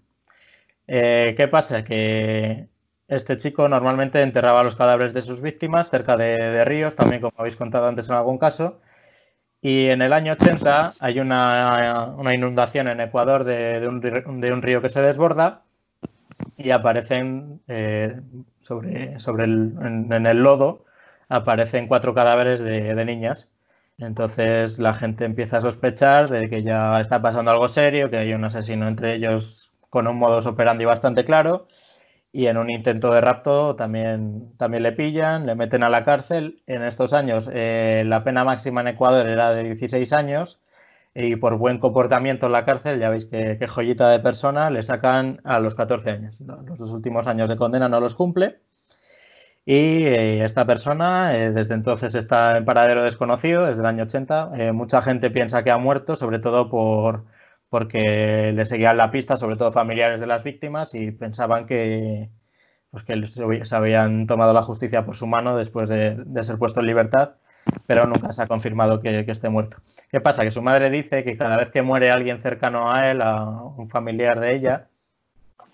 [0.88, 1.84] Eh, ¿Qué pasa?
[1.84, 2.68] Que
[3.16, 7.56] este chico normalmente enterraba los cadáveres de sus víctimas cerca de, ríos, también como habéis
[7.56, 8.80] contado antes en algún caso.
[9.60, 15.02] Y en el año 80 hay una, inundación en Ecuador de, un, río que se
[15.02, 15.62] desborda
[16.56, 18.18] y aparecen eh,
[18.62, 20.84] sobre, el, en, el lodo
[21.28, 23.50] aparecen cuatro cadáveres de, de, niñas.
[23.98, 28.32] Entonces la gente empieza a sospechar de que ya está pasando algo serio, que hay
[28.32, 31.68] un asesino entre ellos con un modus operandi bastante claro
[32.32, 36.62] y en un intento de rapto también, también le pillan, le meten a la cárcel.
[36.66, 40.58] En estos años eh, la pena máxima en Ecuador era de 16 años
[41.14, 45.42] y por buen comportamiento en la cárcel, ya veis que, joyita de persona, le sacan
[45.44, 46.40] a los 14 años.
[46.40, 48.60] Los dos últimos años de condena no los cumple.
[49.66, 54.72] Y eh, esta persona eh, desde entonces está en paradero desconocido, desde el año 80.
[54.72, 57.24] mucha gente piensa que ha muerto, sobre todo por,
[57.72, 62.28] porque le seguían la pista, sobre todo familiares de las víctimas, y pensaban que,
[62.90, 63.26] pues que
[63.64, 67.36] se habían tomado la justicia por su mano después de, ser puesto en libertad,
[67.86, 69.78] pero nunca se ha confirmado que, esté muerto.
[70.10, 70.42] ¿Qué pasa?
[70.44, 73.88] Que su madre dice que cada vez que muere alguien cercano a él, a un
[73.88, 74.88] familiar de ella,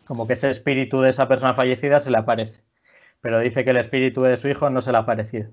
[0.04, 2.62] como que ese espíritu de esa persona fallecida se le aparece.
[3.20, 5.50] Pero dice que el espíritu de su hijo no se le ha aparecido.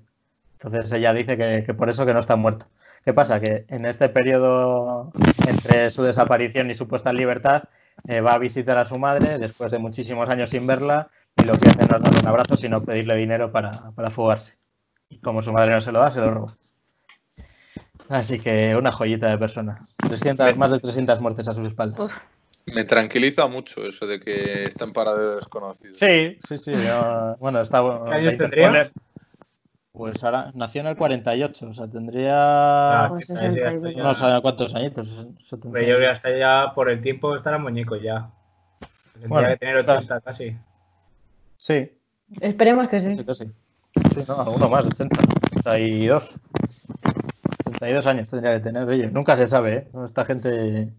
[0.52, 2.66] Entonces ella dice que, que por eso que no está muerto.
[3.06, 3.38] ¿Qué pasa?
[3.38, 5.12] Que en este periodo
[5.46, 7.62] entre su desaparición y su puesta en libertad
[8.08, 11.56] eh, va a visitar a su madre después de muchísimos años sin verla y lo
[11.56, 14.56] que hace no es darle un abrazo, sino pedirle dinero para, para fugarse.
[15.08, 16.56] Y como su madre no se lo da, se lo roba.
[18.08, 19.86] Así que una joyita de persona.
[19.98, 22.10] 300, más de 300 muertes a sus espaldas.
[22.66, 25.94] Me tranquiliza mucho eso de que está en paradero desconocido.
[25.94, 26.72] Sí, sí, sí.
[27.38, 27.84] bueno, está.
[28.06, 28.90] ¿Qué años tendría?
[29.96, 32.34] Pues ahora nació en el 48, o sea, tendría.
[33.04, 35.26] Ah, pues no sé cuántos añitos.
[35.72, 38.30] Pero yo que hasta ya por el tiempo estará muñeco ya.
[39.18, 40.54] Tendría que tener 80 casi.
[41.56, 41.90] Sí.
[42.42, 43.14] Esperemos que sí.
[43.14, 43.46] Sí, casi.
[43.46, 45.16] Sí, no, alguno más, 80.
[45.60, 46.36] 82.
[47.64, 49.12] 82 años tendría que tener ellos.
[49.12, 49.88] Nunca se sabe, ¿eh?
[50.04, 50.92] Esta gente.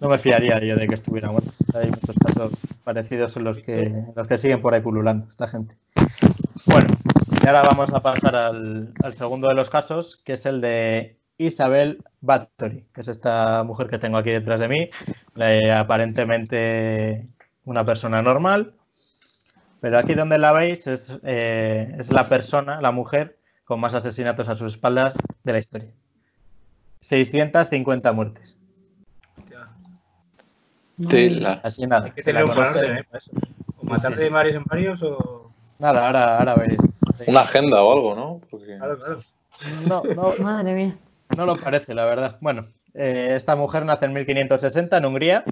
[0.00, 1.50] No me fiaría yo de que estuviera muerto.
[1.74, 2.52] Hay muchos casos
[2.84, 5.74] parecidos en los que, los que siguen por ahí pululando, esta gente.
[6.66, 6.88] Bueno,
[7.46, 12.02] y ahora vamos a pasar al, segundo de los casos, que es el de Isabel
[12.20, 14.90] Bathory, que es esta mujer que tengo aquí detrás de mí,
[15.72, 17.28] aparentemente
[17.64, 18.74] una persona normal,
[19.80, 24.48] pero aquí donde la veis es, eh, es, la persona, la mujer con más asesinatos
[24.48, 25.90] a sus espaldas de la historia.
[26.98, 28.56] 650 muertes.
[31.08, 31.60] Tela.
[31.62, 32.06] Así nada.
[32.06, 33.04] Hay que tener un orden, ¿eh?
[33.76, 35.45] O matar de varios en varios o.
[35.78, 36.80] Nada, ahora, ahora veréis.
[37.26, 38.40] Una agenda o algo, ¿no?
[38.50, 38.76] Porque...
[38.78, 39.20] Claro, claro.
[39.88, 40.96] No, no, Madre mía.
[41.36, 42.36] no lo parece, la verdad.
[42.40, 45.44] Bueno, eh, esta mujer nace en 1560 en Hungría.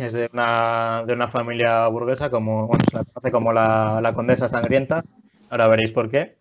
[0.00, 4.12] Es de una, de una familia burguesa, como bueno, se la conoce como la, la
[4.12, 5.02] condesa sangrienta.
[5.50, 6.36] Ahora veréis por qué.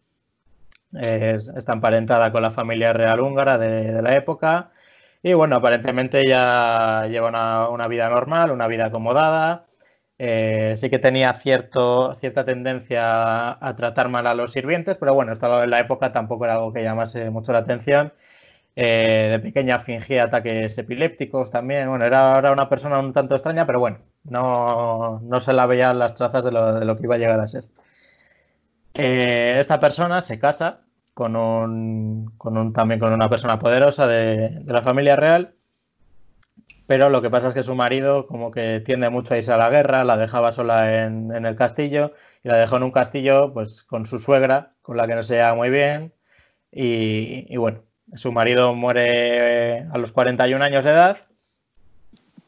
[0.94, 4.72] Es- está emparentada con la familia real húngara de, de la época.
[5.22, 9.66] Y bueno, aparentemente ella lleva una, una vida normal, una vida acomodada.
[10.20, 15.64] Eh, sí que tenía cierta tendencia a tratar mal a los sirvientes, pero bueno, esto
[15.64, 18.14] en la época tampoco era algo que llamase mucho la atención.
[18.76, 21.90] Eh, de pequeña fingía ataques epilépticos también.
[21.90, 26.00] Bueno, era, era una persona un tanto extraña, pero bueno, no, no se la veían
[26.00, 27.66] las trazas de lo, de lo que iba a llegar a ser.
[28.94, 30.82] Eh, esta persona se casa
[31.14, 35.56] con un, con un- también con una persona poderosa de, de la familia real,
[36.88, 39.58] pero lo que pasa es que su marido como que tiende mucho a irse a
[39.58, 42.14] la guerra, la dejaba sola en, el castillo
[42.44, 45.36] y la dejó en un castillo pues con su suegra, con la que no se
[45.36, 46.14] llevaba muy bien
[46.72, 47.84] y, y bueno,
[48.16, 51.18] su marido muere a los 41 años de edad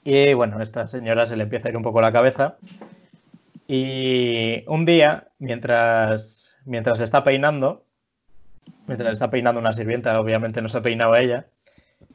[0.03, 2.57] y bueno, a esta señora se le empieza a ir un poco la cabeza
[3.67, 7.85] y un día, mientras, mientras está peinando,
[8.87, 11.47] mientras está peinando una sirvienta, obviamente no se peinaba ella,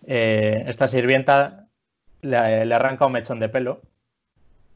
[0.07, 1.60] eh, esta sirvienta
[2.23, 3.81] le, le arranca un mechón de pelo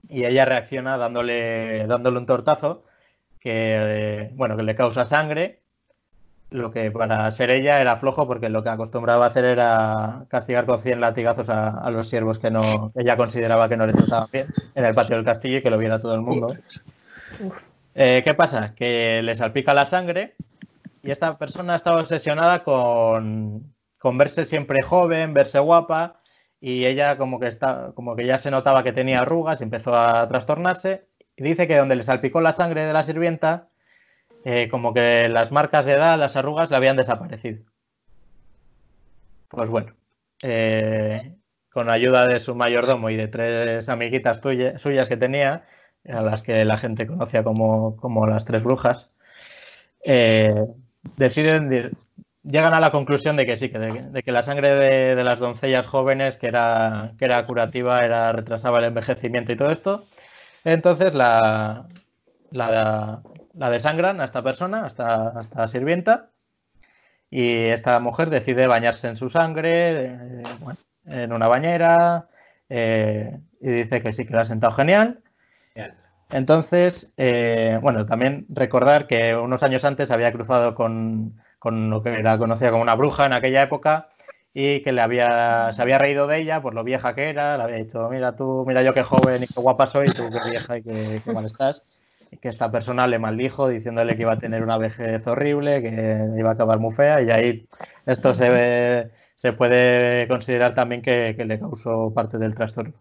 [0.08, 2.84] y ella reacciona dándole, dándole un tortazo
[3.40, 5.60] que, eh, bueno, que le causa sangre,
[6.50, 10.66] lo que para ser ella era flojo porque lo que acostumbraba a hacer era castigar
[10.66, 13.92] con 100 latigazos a, a los siervos que no, que ella consideraba que no le
[13.92, 16.54] trataban bien en el patio del castillo y que lo viera todo el mundo.
[17.94, 18.74] Eh, ¿Qué pasa?
[18.74, 20.34] Que le salpica la sangre
[21.02, 26.20] y esta persona estaba obsesionada con, con verse siempre joven, verse guapa
[26.66, 29.94] y ella como que, está, como que ya se notaba que tenía arrugas y empezó
[29.94, 31.04] a trastornarse
[31.36, 33.68] y dice que donde le salpicó la sangre de la sirvienta,
[34.46, 37.66] eh, como que las marcas de edad, las arrugas le habían desaparecido.
[39.48, 39.92] Pues bueno,
[40.42, 41.34] eh,
[41.70, 44.40] con ayuda de su mayordomo y de tres amiguitas
[44.78, 45.66] suyas que tenía,
[46.08, 49.12] a las que la gente conocía como, como las tres brujas,
[50.02, 50.64] eh,
[51.18, 51.94] deciden,
[52.44, 55.24] llegan a la conclusión de que sí, que, de, de que la sangre de, de
[55.24, 60.06] las doncellas jóvenes, que era, que era curativa, era, retrasaba el envejecimiento y todo esto.
[60.64, 61.86] Entonces la,
[62.50, 63.22] la,
[63.54, 66.30] la desangran a esta persona, a esta, a esta sirvienta,
[67.30, 72.28] y esta mujer decide bañarse en su sangre, eh, bueno, en una bañera,
[72.68, 75.20] eh, y dice que sí, que le ha sentado genial.
[75.74, 75.94] Genial.
[76.30, 81.34] Entonces, eh, bueno, también recordar que unos años antes había cruzado con,
[81.64, 84.10] con lo que era conocida como una bruja en aquella época
[84.52, 87.62] y que le había, se había reído de ella por lo vieja que era, le
[87.64, 90.78] había dicho, mira tú, mira yo qué joven y qué guapa soy, tú qué vieja
[90.78, 91.84] y qué, qué mal estás.
[92.30, 96.28] Y que esta persona le maldijo diciéndole que iba a tener una vejez horrible, que
[96.38, 97.68] iba a acabar muy fea y ahí
[98.06, 102.94] esto se, ve- se puede considerar también que, que le causó parte del trastorno.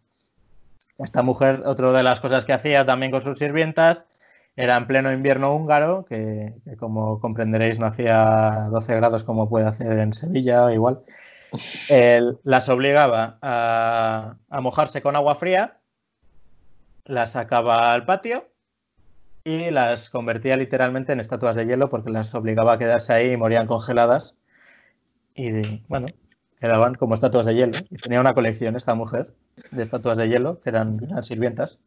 [0.98, 4.08] Esta mujer, otra de las cosas que hacía también con sus sirvientas,
[4.56, 9.98] era en pleno invierno húngaro, que, como comprenderéis no hacía 12 grados como puede hacer
[10.00, 11.02] en Sevilla, igual.
[12.44, 15.78] Las obligaba a, mojarse con agua fría,
[17.06, 18.48] las sacaba al patio
[19.44, 23.38] y las convertía literalmente en estatuas de hielo porque las obligaba a quedarse ahí y
[23.38, 24.36] morían congeladas.
[25.36, 26.08] Y bueno,
[26.60, 27.78] quedaban como estatuas de hielo.
[27.90, 29.34] Y tenía una colección esta mujer
[29.72, 31.80] de estatuas de hielo, que eran, eran sirvientas.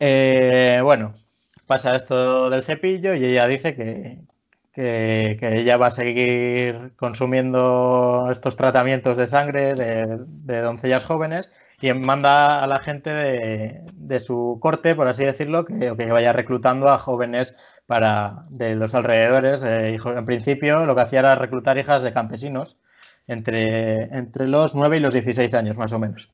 [0.00, 1.14] Eh, bueno,
[1.66, 4.18] pasa esto del cepillo y ella dice que,
[4.72, 11.50] que- ella va a seguir consumiendo estos tratamientos de sangre de, doncellas jóvenes
[11.80, 16.32] y manda a la gente de, de su corte, por así decirlo, que, que vaya
[16.32, 17.54] reclutando a jóvenes
[17.86, 19.62] para, de los alrededores.
[19.62, 22.78] Eh, en principio lo que hacía era reclutar hijas de campesinos
[23.26, 26.30] entre, entre los 9 y los 16 años, más o menos.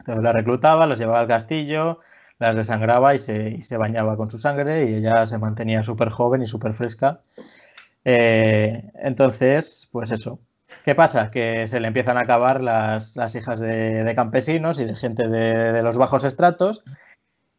[0.00, 2.00] Entonces las reclutaba, los llevaba al castillo,
[2.38, 6.10] las desangraba y se, y se bañaba con su sangre y ella se mantenía súper
[6.10, 7.20] joven y súper fresca.
[8.04, 10.38] Eh, entonces, pues eso.
[10.84, 11.30] ¿Qué pasa?
[11.30, 15.28] Que se le empiezan a acabar las, las hijas de, de campesinos y de gente
[15.28, 16.82] de, de los bajos estratos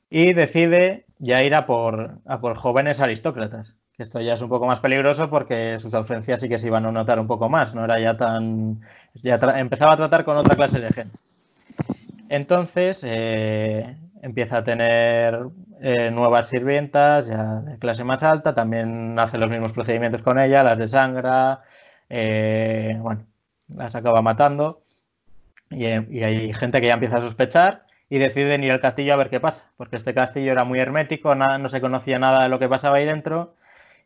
[0.10, 3.76] y decide ya ir a por, a por jóvenes aristócratas.
[3.98, 6.92] Esto ya es un poco más peligroso porque sus ausencias sí que se iban a
[6.92, 8.82] notar un poco más, no era ya tan...
[9.24, 11.18] Ya empezaba a tratar con otra clase de gente.
[12.28, 15.40] Entonces, eh, empieza a tener
[15.82, 20.64] eh, nuevas sirvientas, ya de clase más alta, también hace los mismos procedimientos con ella,
[20.64, 21.62] las desangra,
[22.10, 23.26] eh, bueno,
[23.70, 24.82] las acaba matando.
[25.70, 29.18] Y, y, hay gente que ya empieza a sospechar y deciden ir al castillo a
[29.18, 32.50] ver qué pasa, porque este castillo era muy hermético, nada, no se conocía nada de
[32.50, 33.56] lo que pasaba ahí dentro.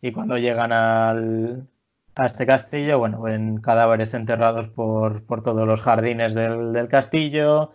[0.01, 1.67] Y cuando llegan al,
[2.15, 7.71] a este castillo, bueno, ven cadáveres enterrados por, por todos los jardines del, del castillo,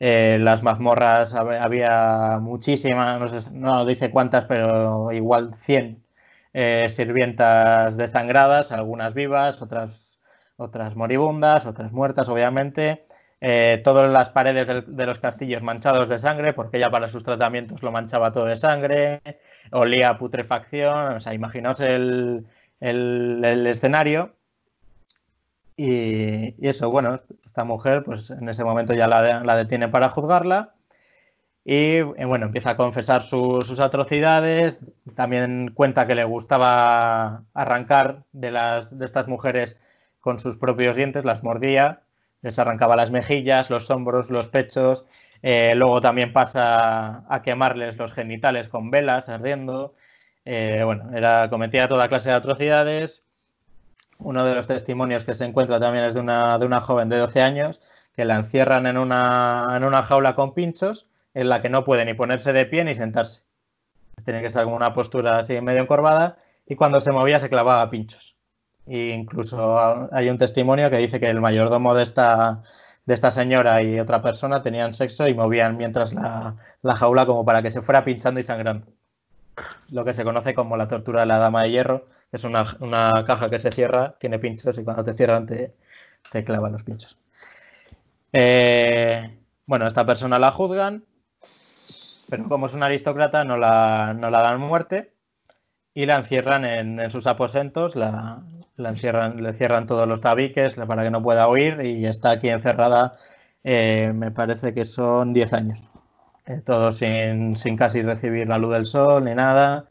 [0.00, 6.02] eh, las mazmorras había muchísimas, no, sé, no, dice cuántas, pero igual 100
[6.54, 10.20] eh, sirvientas desangradas, algunas vivas, otras,
[10.56, 13.06] otras moribundas, otras muertas, obviamente.
[13.40, 17.82] Eh, todas las paredes de los castillos manchados de sangre, porque ella para sus tratamientos
[17.82, 19.20] lo manchaba todo de sangre,
[19.70, 22.46] olía a putrefacción, o sea, imaginaos el,
[22.80, 24.34] el, escenario.
[25.76, 27.16] Y, eso, bueno,
[27.58, 30.74] esta mujer, pues en ese momento ya la, detiene para juzgarla.
[31.64, 34.80] Y bueno, empieza a confesar su, sus atrocidades.
[35.16, 39.76] También cuenta que le gustaba arrancar de, las, de estas mujeres
[40.20, 42.02] con sus propios dientes, las mordía,
[42.42, 45.04] les arrancaba las mejillas, los hombros, los pechos.
[45.42, 49.94] Eh, luego también pasa a quemarles los genitales con velas, ardiendo.
[50.44, 53.24] Eh, bueno, era, cometía toda clase de atrocidades.
[54.18, 57.18] Uno de los testimonios que se encuentra también es de una, de una joven de
[57.18, 57.80] 12 años
[58.14, 62.04] que la encierran en una, en una jaula con pinchos en la que no puede
[62.04, 63.44] ni ponerse de pie ni sentarse.
[64.24, 67.88] Tiene que estar con una postura así medio encorvada y cuando se movía se clavaba
[67.90, 68.36] pinchos.
[68.86, 72.62] E incluso hay un testimonio que dice que el mayordomo de esta,
[73.06, 77.44] de esta señora y otra persona tenían sexo y movían mientras la, la jaula como
[77.44, 78.86] para que se fuera pinchando y sangrando.
[79.90, 83.24] Lo que se conoce como la tortura de la dama de hierro, es una, una,
[83.24, 85.74] caja que se cierra, tiene pinchos y cuando te cierran te,
[86.30, 87.18] te clavan los pinchos.
[88.32, 91.04] Eh, bueno, esta persona la juzgan,
[92.28, 95.12] pero como es una aristócrata no la, no la dan muerte
[95.94, 98.42] y la encierran en, en sus aposentos, la,
[98.76, 102.50] la, encierran, le cierran todos los tabiques para que no pueda huir y está aquí
[102.50, 103.16] encerrada,
[103.64, 105.90] eh, me parece que son 10 años.
[106.46, 109.86] Eh, todo sin, sin casi recibir la luz del sol ni nada.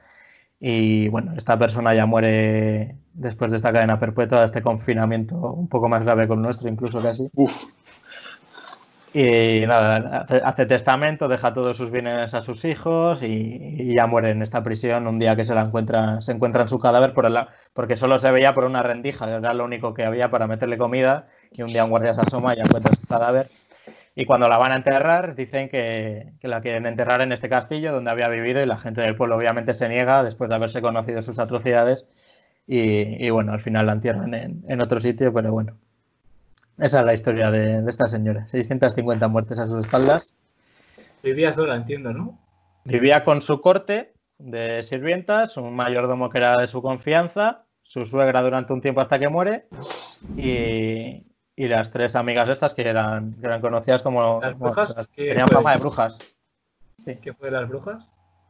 [0.59, 5.67] Y bueno, esta persona ya muere después de esta cadena perpetua, de este confinamiento un
[5.67, 7.29] poco más grave con nuestro, incluso casi.
[7.35, 7.53] Uf.
[9.13, 14.31] Y nada, hace testamento, deja todos sus bienes a sus hijos y, y, ya muere
[14.31, 17.35] en esta prisión un día que se la encuentra, se encuentra su cadáver por el,
[17.73, 21.27] porque solo se veía por una rendija, era lo único que había para meterle comida
[21.51, 23.49] y un día un guardia se asoma y encuentra su cadáver.
[24.19, 27.93] Y cuando la van a enterrar, dicen que, que, la quieren enterrar en este castillo
[27.93, 31.21] donde había vivido y la gente del pueblo obviamente se niega después de haberse conocido
[31.21, 32.07] sus atrocidades
[32.65, 35.77] y, y bueno, al final la entierran en, en, otro sitio, pero bueno.
[36.79, 38.47] Esa es la historia de, de, esta señora.
[38.47, 40.35] 650 muertes a sus espaldas.
[41.21, 42.39] Vivía sola, entiendo, ¿no?
[42.85, 48.41] Vivía con su corte de sirvientas, un mayordomo que era de su confianza, su suegra
[48.41, 49.65] durante un tiempo hasta que muere
[50.35, 51.23] y,
[51.57, 55.47] y las tres amigas estas que eran, que eran conocidas como las brujas, las, tenían
[55.47, 56.19] fama de brujas.
[57.03, 57.15] Sí.
[57.15, 58.09] ¿Qué fue de las brujas?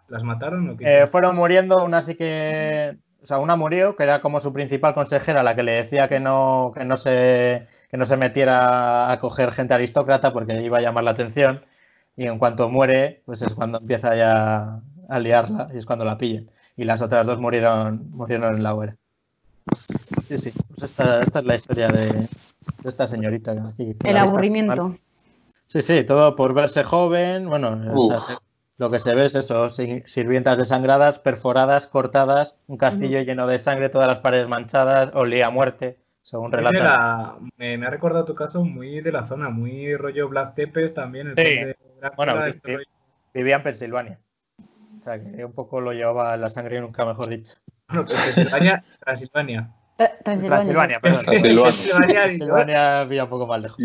[0.09, 1.03] ¿Las mataron o qué?
[1.03, 4.93] Eh, fueron muriendo, una sí que, o sea, una murió que era como su principal
[4.93, 9.19] consejera, la que le decía que no, que no se que no se metiera a
[9.19, 11.63] coger gente aristócrata porque iba a llamar la atención
[12.17, 16.17] y en cuanto muere, pues es cuando empieza ya a liarla y es cuando la
[16.17, 16.49] pillan.
[16.75, 18.97] Y las otras dos murieron, murieron en la hoguera.
[20.23, 22.27] Sí, sí, pues esta, esta es la historia de
[22.83, 23.51] esta señorita.
[23.51, 24.97] Aquí, El aburrimiento.
[25.65, 27.49] Sí, sí, todo por verse joven.
[27.49, 28.33] Bueno, o sea, se,
[28.77, 33.25] lo que se ve es eso: sirvientas desangradas, perforadas, cortadas, un castillo uh -huh.
[33.25, 36.77] lleno de sangre, todas las paredes manchadas, olía a muerte, según relata.
[36.77, 40.93] La, me, me, ha recordado tu caso muy de la zona, muy rollo Black Tepes
[40.93, 41.27] también.
[41.27, 41.55] El sí.
[41.55, 41.75] de
[42.15, 42.77] bueno, este
[43.33, 44.19] vivía en Pensilvania.
[44.99, 47.55] O sea, que un poco lo llevaba la sangre, nunca mejor dicho.
[47.87, 49.69] Bueno, pues Pensilvania, Transilvania.
[50.23, 51.25] Transilvania, perdón.
[51.25, 53.77] Transilvania, Transilvania pilla un poco más lejos.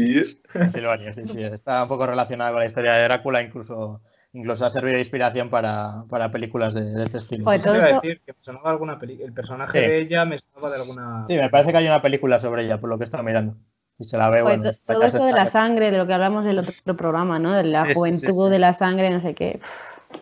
[0.53, 1.43] Transilvania, sí, sí.
[1.43, 4.03] Está un poco relacionada con la historia de Drácula, incluso,
[4.33, 7.45] incluso ha servido de inspiración para, para películas de, de, este estilo.
[7.45, 8.01] Pues todo esto...
[8.03, 9.87] decir que me alguna el personaje sí.
[9.87, 11.25] de ella me sonaba de alguna.
[11.29, 13.57] Sí, me parece que hay una película sobre ella, por lo que estaba mirando.
[13.99, 16.45] Y se la ve, pues bueno, todo esto de la sangre, de lo que hablamos
[16.45, 17.53] del otro programa, ¿no?
[17.53, 19.61] De la sí, juventud, sí, de la sangre, no sé qué.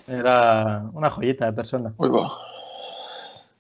[0.07, 1.95] Era una joyita de persona.
[1.97, 2.31] Muy bueno.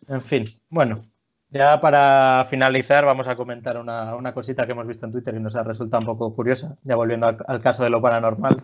[0.09, 1.05] En fin, bueno,
[1.51, 5.41] ya para finalizar, vamos a comentar una, una, cosita que hemos visto en Twitter y
[5.41, 8.63] nos ha resultado un poco curiosa, ya volviendo al, al caso de lo paranormal.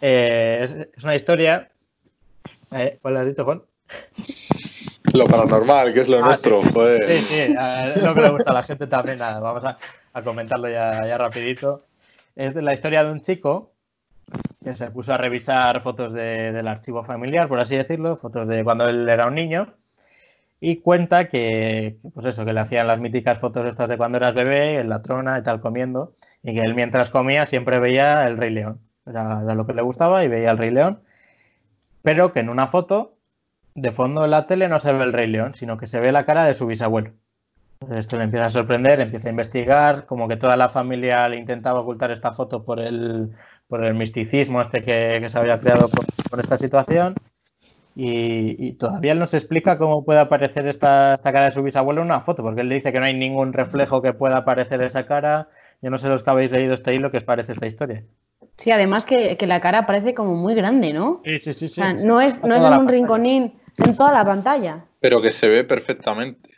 [0.00, 1.70] Eh, es, es, una historia.
[2.70, 3.62] Eh, ¿Cuál has dicho, Juan?
[5.14, 6.70] Lo paranormal, que es lo ah, nuestro, sí.
[6.72, 7.10] joder.
[7.10, 9.18] Sí, sí, es lo que le gusta a la gente también.
[9.18, 9.78] Nada, vamos a,
[10.12, 11.84] a, comentarlo ya, ya rapidito.
[12.36, 13.72] Es de la historia de un chico
[14.62, 18.62] que se puso a revisar fotos de- del archivo familiar, por así decirlo, fotos de
[18.62, 19.72] cuando él era un niño,
[20.60, 24.34] y cuenta que, pues eso, que le hacían las míticas fotos estas de cuando eras
[24.34, 28.36] bebé, en la trona y tal, comiendo, y que él mientras comía siempre veía el
[28.36, 28.80] Rey León.
[29.06, 31.00] Era, lo que le gustaba y veía el Rey León,
[32.02, 33.16] pero que en una foto,
[33.74, 36.12] de fondo en la tele, no se ve el Rey León, sino que se ve
[36.12, 37.12] la cara de su bisabuelo.
[37.80, 41.36] Entonces esto le empieza a sorprender, empieza a investigar, como que toda la familia le
[41.36, 43.30] intentaba ocultar esta foto por el,
[43.68, 47.14] por el misticismo este que, que se había creado por, por esta situación.
[48.00, 51.64] Y, y todavía él no se explica cómo puede aparecer esta, esta cara de su
[51.64, 54.80] bisabuelo en una foto, porque él dice que no hay ningún reflejo que pueda aparecer
[54.82, 55.48] esa cara.
[55.82, 58.04] Yo no sé los que habéis leído este hilo, ¿qué os parece esta historia?
[58.56, 61.22] Sí, además que, que la cara parece como muy grande, ¿no?
[61.24, 61.64] Sí, sí, sí.
[61.66, 64.84] O sea, no es, no es en un rinconín, es en toda la pantalla.
[65.00, 66.50] Pero que se ve perfectamente.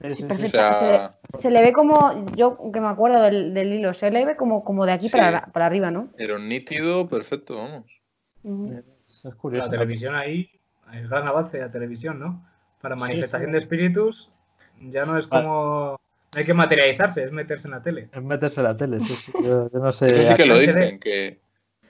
[0.00, 0.46] Sí, sí, sí.
[0.46, 4.10] O sea, Se, se le ve como, yo que me acuerdo del, del hilo, se
[4.10, 5.16] le ve como, como de aquí Sí.
[5.16, 6.08] para, para arriba, ¿no?
[6.18, 7.84] era un nítido perfecto, vamos.
[9.06, 9.66] Es curioso.
[9.66, 10.48] La televisión ahí,
[10.92, 12.44] el gran avance de la televisión, ¿no?
[12.80, 13.52] Para manifestación sí.
[13.52, 14.30] de espíritus,
[14.80, 15.98] ya no es como.
[16.34, 18.10] No hay que materializarse, es meterse en la tele.
[18.12, 19.32] Es meterse en la tele, sí, sí.
[19.42, 20.10] Yo, yo no sé.
[20.10, 21.40] Eso sí que lo dicen, que,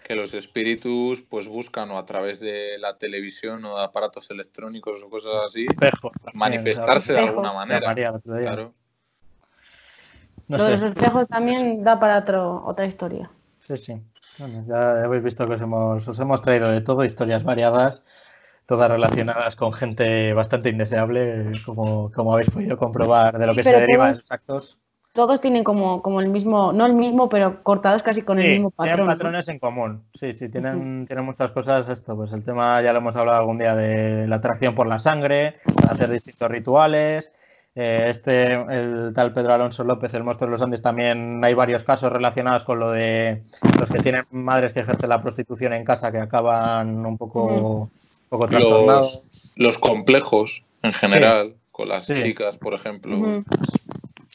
[0.04, 5.02] que los espíritus pues buscan o a través de la televisión o de aparatos electrónicos
[5.02, 6.12] o cosas así, Espejo.
[6.34, 7.88] manifestarse de alguna manera.
[7.88, 8.12] María.
[8.24, 8.72] Claro.
[10.48, 10.76] No Lo de sé.
[10.78, 13.30] los espejos también da para otro, otra historia.
[13.58, 14.00] Sí, sí.
[14.38, 18.04] Bueno, ya habéis visto que os hemos, os hemos traído de todo, historias variadas,
[18.68, 23.64] todas relacionadas con gente bastante indeseable, como, como habéis podido comprobar de lo Sí, que
[23.64, 24.78] se pero deriva de todos- sus actos.
[25.14, 28.70] Todos tienen como, como el mismo, no el mismo, pero cortados casi con el mismo
[28.70, 29.06] tienen patrón.
[29.06, 29.12] ¿no?
[29.14, 30.04] patrones en común.
[30.14, 31.88] Sí, sí, tienen, tienen muchas cosas.
[31.88, 34.98] Esto, pues el tema ya lo hemos hablado algún día de la atracción por la
[34.98, 35.56] sangre,
[35.90, 37.34] hacer distintos rituales.
[37.74, 41.82] Eh, este, el tal Pedro Alonso López, el monstruo de los Andes, también hay varios
[41.84, 43.44] casos relacionados con lo de
[43.80, 47.88] los que tienen madres que ejercen la prostitución en casa que acaban un poco,
[48.28, 48.46] poco.
[48.48, 52.14] Los, los complejos en general, con las Sí.
[52.22, 53.44] chicas, por ejemplo.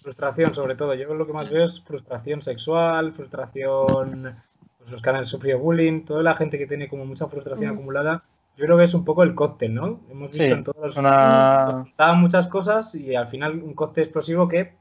[0.01, 0.93] Frustración, sobre todo.
[0.95, 4.33] Yo lo que más veo es frustración sexual, frustración.
[4.77, 8.23] Pues los que han sufrido bullying, toda la gente que tiene como mucha frustración acumulada.
[8.57, 10.01] Yo creo que es un poco el cóctel, ¿no?
[10.11, 10.97] Hemos visto Sí, en todos los.
[10.97, 14.73] una- se muchas cosas y al final un cóctel explosivo que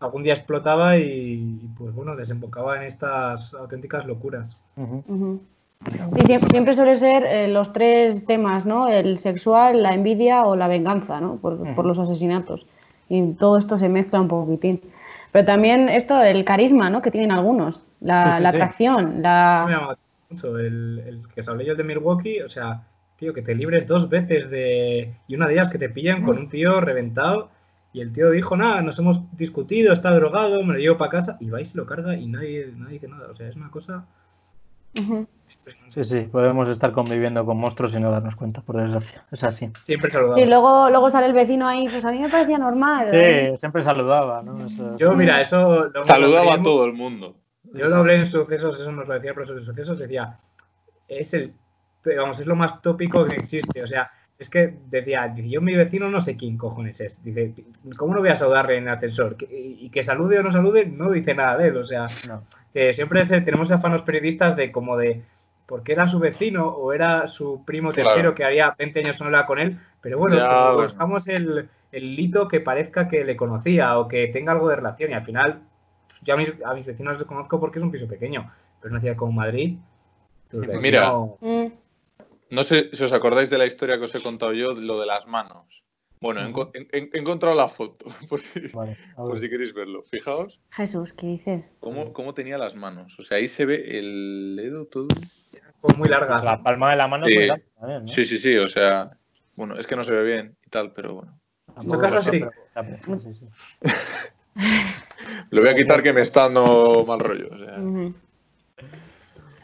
[0.00, 4.56] algún día explotaba y, pues bueno, desembocaba en estas auténticas locuras.
[4.76, 5.40] Ujú.
[6.12, 8.88] Sí, siempre, siempre suele ser eh, los tres temas, ¿no?
[8.88, 11.36] El sexual, la envidia o la venganza, ¿no?
[11.36, 11.74] Por, Ujú.
[11.74, 12.66] por los asesinatos.
[13.08, 14.80] Y todo esto se mezcla un poquitín.
[15.32, 17.00] Pero también esto, el carisma, ¿no?
[17.00, 17.80] Que tienen algunos.
[18.00, 18.56] La, Sí, sí, la sí.
[18.56, 19.66] atracción, Eso me la...
[19.68, 20.58] llama mucho.
[20.58, 22.82] El, el que os hablé yo de Milwaukee, o sea,
[23.18, 25.14] tío, que te libres dos veces de.
[25.28, 27.50] Y una de ellas que te pillan con un tío reventado.
[27.92, 31.36] Y el tío dijo, nada, nos hemos discutido, está drogado, me lo llevo para casa.
[31.40, 33.28] Y va y se lo carga y nadie, nadie dice nada.
[33.30, 34.04] O sea, es una cosa.
[34.98, 35.26] Ujú.
[35.88, 39.24] Sí, sí, podemos estar conviviendo con monstruos y no darnos cuenta, por desgracia.
[39.32, 39.70] Es así.
[39.82, 40.42] Siempre saludable.
[40.44, 43.08] Sí, luego, luego sale el vecino ahí, pues a mí me parecía normal.
[43.08, 44.64] Sí, siempre saludaba, ¿no?
[44.64, 45.86] Eso- Yo, mira, eso.
[45.86, 47.34] lo- Saludaba a todo el mundo.
[47.72, 50.38] Yo lo hablé en sucesos, eso nos lo decía el profesor de sucesos, decía,
[51.08, 51.52] es el,
[52.18, 56.08] vamos, es lo más tópico que existe, o sea, es que decía, yo mi vecino
[56.08, 57.52] no sé quién cojones es, dice,
[57.96, 59.36] ¿cómo no voy a saludarle en el ascensor?
[59.50, 62.42] Y que salude o no salude, no dice nada de él, o sea, No.
[62.72, 65.22] que siempre se- tenemos afanos periodistas de como de,
[65.70, 68.10] porque era su vecino o era su primo Claro.
[68.10, 72.18] tercero que había 20 años no hablaba con él, pero bueno, Ya, buscamos el, el
[72.18, 75.60] hito que parezca que le conocía o que tenga algo de relación y al final
[76.22, 78.50] yo a mis, a mis vecinos los conozco porque es un piso pequeño,
[78.80, 79.78] pero una ciudad como Madrid.
[80.80, 81.02] mira.
[81.06, 81.66] no- Mm,
[82.50, 85.06] No sé si os acordáis de la historia que os he contado yo, lo de
[85.06, 85.66] las manos.
[86.20, 90.02] Bueno, he, enco- he- he encontrado la foto, por si, Vale, por si queréis verlo.
[90.02, 91.74] Fijaos Jesús, ¿qué dices?
[91.80, 93.18] cómo, cómo tenía las manos.
[93.18, 95.08] O sea, ahí se ve el dedo todo.
[95.80, 96.44] como muy largas.
[96.44, 97.34] La palma de la mano Sí.
[97.34, 97.64] muy larga
[98.00, 98.08] ¿no?
[98.08, 99.10] Sí, sí, sí, o sea,
[99.56, 101.40] bueno, es que no se ve bien y tal, pero bueno.
[101.80, 102.40] Sí.
[105.50, 107.48] Lo voy a quitar que me está dando mal rollo.
[107.52, 107.76] o sea.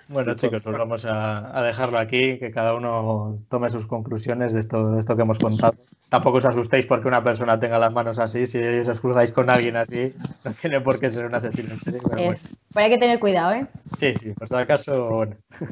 [0.09, 4.61] Bueno, chicos, pues vamos a, a dejarlo aquí, que cada uno tome sus conclusiones de
[4.61, 5.75] esto, de esto que hemos contado.
[6.09, 8.47] Tampoco os asustéis porque una persona tenga las manos así.
[8.47, 10.13] Si os cruzáis con alguien así,
[10.45, 12.01] no tiene por qué ser un asesino en serie.
[12.09, 12.41] Pero Eh, bueno.
[12.73, 13.67] pero hay que tener cuidado, ¿eh?
[13.99, 15.37] Sí, sí, por si acaso, bueno.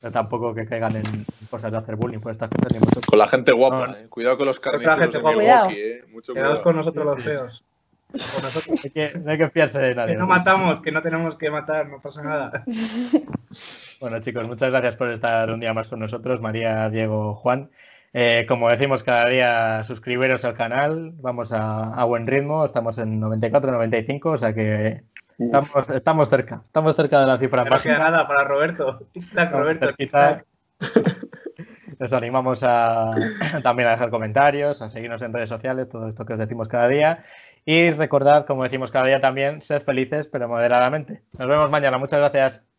[0.00, 1.04] Pero tampoco que caigan en
[1.48, 3.00] cosas de hacer bullying por estas cosas ni mucho.
[3.06, 4.06] Con la gente guapa, No, eh.
[4.08, 5.38] Cuidado con los Con la carniceros gente de guapa.
[5.68, 6.04] Milwaukee, eh.
[6.12, 6.62] Mucho Quedaos cuidado.
[6.64, 7.16] con nosotros los
[7.54, 7.62] Sí.
[9.24, 10.14] No hay que fiarse de nadie.
[10.14, 12.64] Que no matamos, que no tenemos que matar, no pasa nada.
[14.00, 17.70] Bueno, chicos, muchas gracias por estar un día más con nosotros, María, Diego, Juan.
[18.12, 23.70] Eh, como decimos cada día, suscribiros al canal, vamos a, buen ritmo, estamos en 94,
[23.70, 25.04] 95, o sea que
[25.38, 27.64] Estamos, estamos, cerca, estamos cerca de la cifra.
[27.64, 29.06] No nada para Roberto.
[29.12, 29.86] Tic-tac, Roberto.
[31.98, 33.10] Les animamos a,
[33.62, 36.88] también a dejar comentarios, a seguirnos en redes sociales, todo esto que os decimos cada
[36.88, 37.24] día.
[37.64, 41.22] Y recordad, como decimos cada día también, sed felices, pero moderadamente.
[41.38, 41.98] Nos vemos mañana.
[41.98, 42.71] Muchas gracias.